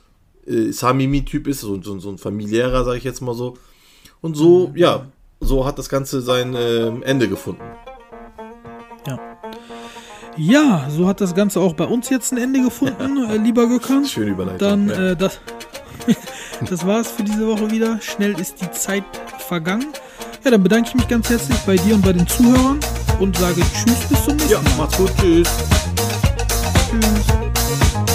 [0.46, 3.56] äh, Samimi-Typ ist, so, so, so ein familiärer, sage ich jetzt mal so.
[4.20, 7.62] Und so, ja, so hat das Ganze sein ähm, Ende gefunden.
[10.36, 14.04] Ja, so hat das Ganze auch bei uns jetzt ein Ende gefunden, äh, lieber Gökhan.
[14.04, 14.58] Schöne Überleitung.
[14.58, 15.10] Dann, ja.
[15.10, 15.40] äh, das,
[16.70, 18.00] das war's für diese Woche wieder.
[18.00, 19.04] Schnell ist die Zeit
[19.46, 19.88] vergangen.
[20.44, 22.80] Ja, dann bedanke ich mich ganz herzlich bei dir und bei den Zuhörern
[23.20, 24.76] und sage Tschüss, bis zum nächsten ja, Mal.
[24.78, 25.48] macht's gut, tschüss.
[26.90, 28.11] Tschüss.